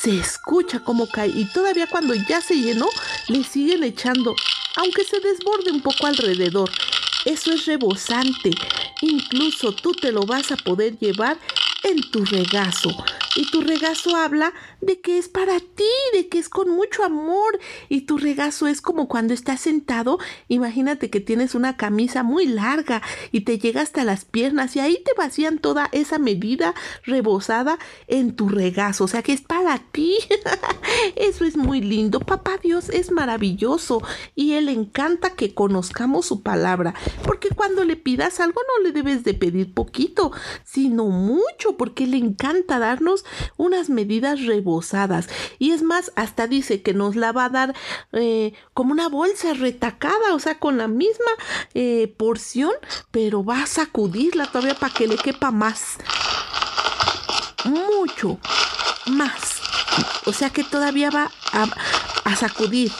Se 0.01 0.17
escucha 0.17 0.79
como 0.79 1.07
cae 1.07 1.29
y 1.29 1.45
todavía 1.45 1.87
cuando 1.87 2.13
ya 2.13 2.41
se 2.41 2.55
llenó 2.55 2.87
le 3.27 3.43
siguen 3.43 3.83
echando, 3.83 4.35
aunque 4.79 5.03
se 5.03 5.19
desborde 5.19 5.71
un 5.71 5.81
poco 5.81 6.07
alrededor. 6.07 6.69
Eso 7.25 7.51
es 7.51 7.65
rebosante. 7.65 8.51
Incluso 9.01 9.73
tú 9.73 9.91
te 9.91 10.11
lo 10.11 10.21
vas 10.25 10.51
a 10.51 10.57
poder 10.57 10.97
llevar 10.97 11.37
en 11.83 11.99
tu 12.11 12.23
regazo. 12.23 12.89
Y 13.39 13.49
tu 13.52 13.62
regazo 13.62 14.17
habla 14.17 14.52
de 14.82 14.99
que 14.99 15.17
es 15.17 15.30
para 15.30 15.62
ti, 15.62 15.86
de 16.12 16.28
que 16.28 16.39
es 16.39 16.49
con 16.49 16.69
mucho 16.69 17.06
amor. 17.06 17.58
Y 17.88 18.02
tu 18.02 18.17
regazo 18.17 18.67
es 18.67 18.82
como 18.82 19.08
cuando 19.08 19.34
estás 19.34 19.62
sentado. 19.62 20.19
Imagínate 20.49 21.10
que 21.10 21.21
tienes 21.21 21.56
una 21.56 21.78
camisa 21.78 22.21
muy 22.21 22.47
larga 22.47 23.02
y 23.32 23.41
te 23.45 23.58
llega 23.58 23.80
hasta 23.80 24.04
las 24.04 24.25
piernas 24.25 24.75
y 24.75 24.82
ahí 24.82 25.02
te 25.06 25.13
vacían 25.17 25.60
toda 25.60 25.88
esa 25.93 26.19
medida 26.19 26.75
rebosada 27.06 27.80
en 28.08 28.36
tu 28.36 28.49
regazo. 28.49 29.06
O 29.06 29.08
sea 29.08 29.23
que 29.23 29.32
es 29.32 29.39
para 29.39 29.78
ti. 29.78 30.17
Eso 31.15 31.45
es 31.45 31.56
muy 31.56 31.80
lindo. 31.80 32.19
Papá 32.19 32.60
Dios 32.62 32.89
es 32.89 33.10
maravilloso 33.10 34.02
y 34.36 34.56
Él 34.56 34.67
encanta 34.67 35.30
que 35.30 35.54
conozcamos 35.54 36.25
su 36.25 36.43
palabra. 36.43 36.93
Porque 37.23 37.47
cuando 37.47 37.86
le 37.86 37.95
pidas 37.95 38.41
algo 38.41 38.60
no 38.67 38.84
le 38.84 38.91
debes 38.91 39.23
de 39.23 39.34
pedir 39.34 39.73
poquito, 39.73 40.34
sino 40.65 41.06
mucho, 41.06 41.78
porque 41.78 42.06
le 42.06 42.17
encanta 42.17 42.80
darnos 42.80 43.23
unas 43.57 43.89
medidas 43.89 44.45
rebosadas. 44.45 45.27
Y 45.57 45.71
es 45.71 45.81
más, 45.81 46.11
hasta 46.15 46.47
dice 46.47 46.81
que 46.81 46.93
nos 46.93 47.15
la 47.15 47.31
va 47.31 47.45
a 47.45 47.49
dar 47.49 47.75
eh, 48.13 48.53
como 48.73 48.91
una 48.91 49.09
bolsa 49.09 49.53
retacada, 49.53 50.33
o 50.33 50.39
sea, 50.39 50.59
con 50.59 50.77
la 50.77 50.87
misma 50.87 51.31
eh, 51.73 52.13
porción, 52.17 52.73
pero 53.11 53.43
va 53.43 53.63
a 53.63 53.67
sacudirla 53.67 54.45
todavía 54.47 54.75
para 54.75 54.93
que 54.93 55.07
le 55.07 55.17
quepa 55.17 55.51
más. 55.51 55.97
Mucho 57.65 58.39
más. 59.07 59.61
O 60.25 60.33
sea 60.33 60.49
que 60.49 60.63
todavía 60.63 61.09
va 61.09 61.31
a, 61.51 62.35
sacudir. 62.35 62.91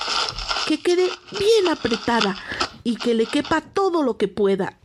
Que 0.68 0.82
quede 0.82 1.10
bien 1.32 1.68
apretada 1.70 2.36
y 2.84 2.96
que 2.96 3.14
le 3.14 3.26
quepa 3.26 3.62
todo 3.62 4.04
lo 4.04 4.18
que 4.18 4.28
pueda. 4.28 4.78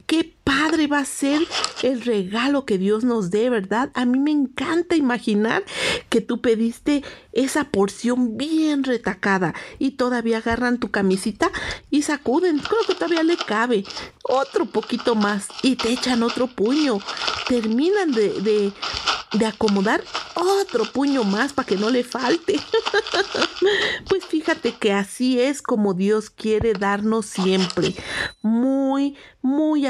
Padre 0.45 0.87
va 0.87 0.99
a 0.99 1.05
ser 1.05 1.41
el 1.83 2.03
regalo 2.03 2.65
que 2.65 2.79
Dios 2.79 3.03
nos 3.03 3.31
dé, 3.31 3.51
¿verdad? 3.51 3.91
A 3.95 4.05
mí 4.05 4.19
me 4.19 4.31
encanta 4.31 4.95
imaginar 4.95 5.65
que 6.11 6.21
tú 6.21 6.41
pediste 6.41 7.03
esa 7.33 7.65
porción 7.65 8.37
bien 8.37 8.85
retacada 8.85 9.55
y 9.79 9.93
todavía 9.93 10.39
agarran 10.39 10.79
tu 10.79 10.91
camisita 10.91 11.51
y 11.91 12.03
sacuden. 12.03 12.59
Creo 12.59 12.81
que 12.87 12.95
todavía 12.95 13.23
le 13.23 13.37
cabe 13.37 13.85
otro 14.23 14.67
poquito 14.67 15.15
más 15.15 15.49
y 15.63 15.77
te 15.77 15.93
echan 15.93 16.23
otro 16.23 16.47
puño. 16.47 16.99
Terminan 17.49 18.13
de, 18.13 18.41
de, 18.41 18.73
de 19.33 19.47
acomodar 19.47 20.03
otro 20.35 20.85
puño 20.85 21.25
más 21.25 21.53
para 21.53 21.67
que 21.67 21.77
no 21.77 21.91
le 21.91 22.05
falte. 22.05 22.61
pues 24.09 24.25
fíjate 24.25 24.73
que 24.73 24.93
así 24.93 25.41
es 25.41 25.63
como 25.63 25.95
Dios 25.95 26.31
quiere 26.31 26.73
darnos 26.73 27.27
siempre. 27.27 27.95
Muy, 28.43 29.17
muy 29.43 29.87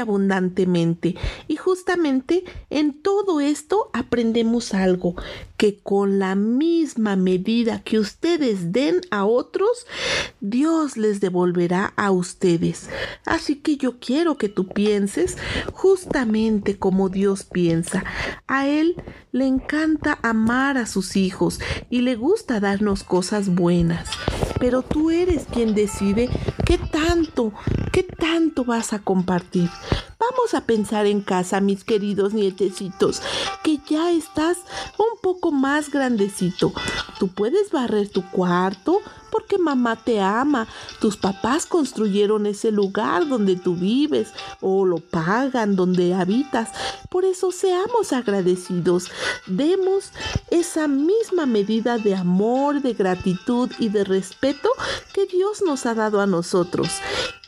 Y 1.47 1.55
justamente 1.55 2.43
en 2.69 3.01
todo 3.01 3.39
esto 3.39 3.89
aprendemos 3.93 4.73
algo, 4.73 5.15
que 5.57 5.79
con 5.79 6.19
la 6.19 6.35
misma 6.35 7.15
medida 7.15 7.81
que 7.83 7.99
ustedes 7.99 8.71
den 8.71 9.01
a 9.11 9.25
otros, 9.25 9.85
Dios 10.41 10.97
les 10.97 11.19
devolverá 11.19 11.93
a 11.95 12.11
ustedes. 12.11 12.89
Así 13.25 13.55
que 13.57 13.77
yo 13.77 13.99
quiero 13.99 14.37
que 14.37 14.49
tú 14.49 14.67
pienses 14.67 15.37
justamente 15.73 16.77
como 16.77 17.09
Dios 17.09 17.43
piensa. 17.43 18.03
A 18.47 18.67
Él 18.67 18.95
le 19.31 19.47
encanta 19.47 20.19
amar 20.21 20.77
a 20.77 20.85
sus 20.85 21.15
hijos 21.15 21.59
y 21.89 22.01
le 22.01 22.15
gusta 22.15 22.59
darnos 22.59 23.03
cosas 23.03 23.53
buenas. 23.53 24.09
Pero 24.59 24.81
tú 24.81 25.11
eres 25.11 25.45
quien 25.51 25.75
decide 25.75 26.29
qué 26.65 26.77
tanto, 26.77 27.53
qué 27.91 28.03
tanto 28.03 28.63
vas 28.63 28.93
a 28.93 28.99
compartir. 28.99 29.69
Vamos 30.17 30.53
a 30.53 30.65
pensar 30.65 31.05
en 31.05 31.21
casa, 31.21 31.59
mis 31.61 31.83
queridos 31.83 32.33
nietecitos, 32.33 33.21
que 33.63 33.79
ya 33.87 34.11
estás 34.11 34.57
un 34.97 35.19
poco 35.21 35.44
más 35.51 35.89
grandecito. 35.89 36.73
Tú 37.19 37.27
puedes 37.27 37.71
barrer 37.71 38.09
tu 38.09 38.23
cuarto, 38.29 39.01
porque 39.35 39.57
mamá 39.57 39.97
te 39.97 40.21
ama. 40.21 40.65
Tus 41.01 41.17
papás 41.17 41.65
construyeron 41.65 42.45
ese 42.45 42.71
lugar 42.71 43.27
donde 43.27 43.57
tú 43.57 43.75
vives 43.75 44.29
o 44.61 44.85
lo 44.85 44.99
pagan 44.99 45.75
donde 45.75 46.13
habitas. 46.13 46.69
Por 47.09 47.25
eso 47.25 47.51
seamos 47.51 48.13
agradecidos. 48.13 49.11
Demos 49.45 50.13
esa 50.51 50.87
misma 50.87 51.45
medida 51.45 51.97
de 51.97 52.15
amor, 52.15 52.81
de 52.81 52.93
gratitud 52.93 53.69
y 53.77 53.89
de 53.89 54.05
respeto 54.05 54.69
que 55.13 55.25
Dios 55.25 55.61
nos 55.65 55.85
ha 55.85 55.95
dado 55.95 56.21
a 56.21 56.27
nosotros. 56.27 56.87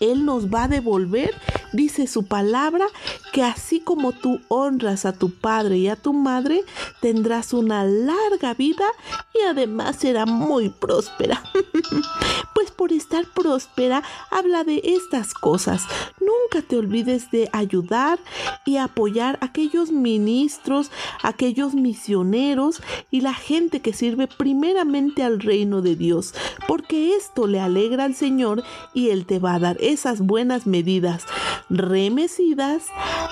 Él 0.01 0.25
nos 0.25 0.47
va 0.47 0.65
a 0.65 0.67
devolver, 0.67 1.33
dice 1.71 2.05
su 2.07 2.25
palabra, 2.25 2.87
que 3.31 3.43
así 3.43 3.79
como 3.79 4.11
tú 4.11 4.41
honras 4.49 5.05
a 5.05 5.13
tu 5.13 5.31
padre 5.31 5.77
y 5.77 5.87
a 5.87 5.95
tu 5.95 6.11
madre, 6.11 6.65
tendrás 6.99 7.53
una 7.53 7.85
larga 7.85 8.53
vida 8.53 8.85
y 9.33 9.45
además 9.47 9.95
será 9.95 10.25
muy 10.25 10.69
próspera. 10.69 11.41
pues 12.53 12.71
por 12.71 12.91
estar 12.91 13.25
próspera, 13.25 14.03
habla 14.31 14.63
de 14.63 14.81
estas 14.83 15.33
cosas. 15.33 15.85
Nunca 16.19 16.67
te 16.67 16.77
olvides 16.77 17.31
de 17.31 17.49
ayudar 17.53 18.19
y 18.65 18.77
apoyar 18.77 19.37
a 19.41 19.45
aquellos 19.45 19.91
ministros, 19.91 20.91
aquellos 21.23 21.73
misioneros 21.73 22.81
y 23.11 23.21
la 23.21 23.33
gente 23.33 23.81
que 23.81 23.93
sirve 23.93 24.27
primeramente 24.27 25.23
al 25.23 25.39
reino 25.39 25.81
de 25.81 25.95
Dios, 25.95 26.33
porque 26.67 27.15
esto 27.15 27.47
le 27.47 27.59
alegra 27.59 28.05
al 28.05 28.15
Señor 28.15 28.63
y 28.93 29.09
Él 29.09 29.25
te 29.25 29.39
va 29.39 29.55
a 29.55 29.59
dar 29.59 29.77
esas 29.79 30.21
buenas 30.21 30.67
medidas, 30.67 31.23
remecidas, 31.69 32.85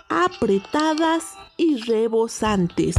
apretadas 0.09 1.35
y 1.57 1.77
rebosantes. 1.77 2.95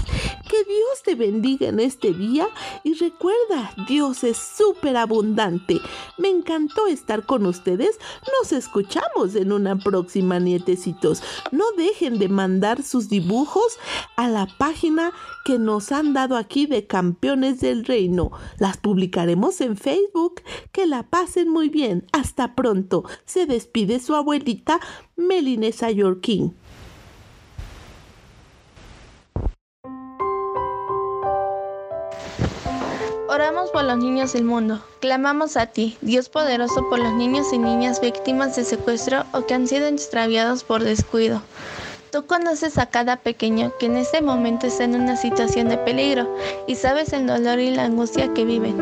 Que 0.48 0.64
Dios 0.64 1.02
te 1.04 1.14
bendiga 1.14 1.68
en 1.68 1.80
este 1.80 2.12
día 2.12 2.48
y 2.84 2.94
recuerda, 2.94 3.74
Dios 3.88 4.22
es 4.24 4.36
súper 4.36 4.96
abundante. 4.96 5.80
Me 6.18 6.28
encantó 6.28 6.86
estar 6.86 7.26
con 7.26 7.46
ustedes. 7.46 7.98
Nos 8.40 8.52
escuchamos 8.52 9.34
en 9.34 9.52
una 9.52 9.76
próxima, 9.78 10.38
nietecitos. 10.38 11.22
No 11.50 11.64
dejen 11.76 12.18
de 12.18 12.28
mandar 12.28 12.82
sus 12.82 13.08
dibujos 13.08 13.78
a 14.16 14.28
la 14.28 14.46
página 14.58 15.12
que 15.44 15.58
nos 15.58 15.92
han 15.92 16.12
dado 16.12 16.36
aquí 16.36 16.66
de 16.66 16.86
Campeones 16.86 17.60
del 17.60 17.84
Reino. 17.84 18.30
Las 18.58 18.76
publicaremos 18.76 19.60
en 19.60 19.76
Facebook. 19.76 20.42
Que 20.72 20.86
la 20.86 21.02
pasen 21.02 21.48
muy 21.48 21.68
bien. 21.68 22.06
Hasta 22.12 22.54
pronto. 22.54 23.04
Se 23.24 23.46
despide 23.46 23.98
su 24.00 24.14
abuelita 24.14 24.80
Melinesa 25.16 25.90
Yorkin. 25.90 26.54
Los 33.86 33.98
niños 33.98 34.32
del 34.32 34.44
mundo. 34.44 34.80
Clamamos 35.00 35.56
a 35.56 35.66
ti, 35.66 35.96
Dios 36.00 36.28
poderoso, 36.28 36.84
por 36.90 36.98
los 36.98 37.12
niños 37.14 37.52
y 37.52 37.58
niñas 37.58 38.00
víctimas 38.00 38.56
de 38.56 38.64
secuestro 38.64 39.24
o 39.32 39.46
que 39.46 39.54
han 39.54 39.68
sido 39.68 39.86
extraviados 39.86 40.64
por 40.64 40.82
descuido. 40.82 41.40
Tú 42.10 42.26
conoces 42.26 42.78
a 42.78 42.86
cada 42.86 43.16
pequeño 43.16 43.72
que 43.78 43.86
en 43.86 43.96
este 43.96 44.20
momento 44.22 44.66
está 44.66 44.84
en 44.84 44.96
una 44.96 45.16
situación 45.16 45.68
de 45.68 45.78
peligro 45.78 46.28
y 46.66 46.74
sabes 46.74 47.12
el 47.12 47.26
dolor 47.26 47.58
y 47.60 47.70
la 47.70 47.84
angustia 47.84 48.32
que 48.34 48.44
viven. 48.44 48.76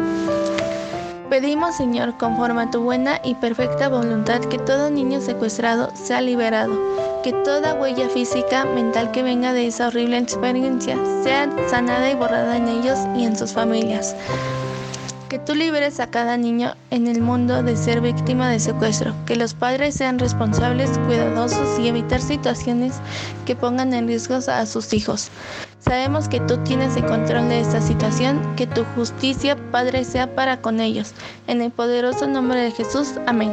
Pedimos, 1.28 1.76
Señor, 1.76 2.16
conforme 2.16 2.62
a 2.62 2.70
tu 2.70 2.80
buena 2.82 3.20
y 3.24 3.34
perfecta 3.34 3.88
voluntad, 3.88 4.40
que 4.42 4.58
todo 4.58 4.90
niño 4.90 5.20
secuestrado 5.20 5.90
sea 5.96 6.20
liberado, 6.20 6.78
que 7.22 7.32
toda 7.32 7.74
huella 7.74 8.08
física, 8.08 8.64
mental 8.66 9.10
que 9.10 9.22
venga 9.22 9.52
de 9.52 9.66
esa 9.66 9.88
horrible 9.88 10.18
experiencia 10.18 10.96
sea 11.24 11.50
sanada 11.68 12.10
y 12.10 12.14
borrada 12.14 12.56
en 12.56 12.68
ellos 12.68 12.98
y 13.16 13.24
en 13.24 13.36
sus 13.36 13.52
familias. 13.52 14.14
Que 15.34 15.40
tú 15.40 15.56
liberes 15.56 15.98
a 15.98 16.06
cada 16.06 16.36
niño 16.36 16.76
en 16.92 17.08
el 17.08 17.20
mundo 17.20 17.64
de 17.64 17.76
ser 17.76 18.00
víctima 18.00 18.48
de 18.48 18.60
secuestro, 18.60 19.12
que 19.26 19.34
los 19.34 19.52
padres 19.52 19.96
sean 19.96 20.20
responsables, 20.20 20.96
cuidadosos 21.08 21.76
y 21.80 21.88
evitar 21.88 22.20
situaciones 22.20 23.00
que 23.44 23.56
pongan 23.56 23.92
en 23.94 24.06
riesgo 24.06 24.36
a 24.36 24.64
sus 24.64 24.92
hijos. 24.92 25.32
Sabemos 25.80 26.28
que 26.28 26.38
tú 26.38 26.58
tienes 26.58 26.96
el 26.96 27.06
control 27.06 27.48
de 27.48 27.62
esta 27.62 27.80
situación, 27.80 28.54
que 28.54 28.68
tu 28.68 28.84
justicia, 28.94 29.56
Padre, 29.72 30.04
sea 30.04 30.32
para 30.36 30.60
con 30.60 30.78
ellos. 30.78 31.14
En 31.48 31.62
el 31.62 31.72
poderoso 31.72 32.28
nombre 32.28 32.60
de 32.60 32.70
Jesús. 32.70 33.14
Amén. 33.26 33.52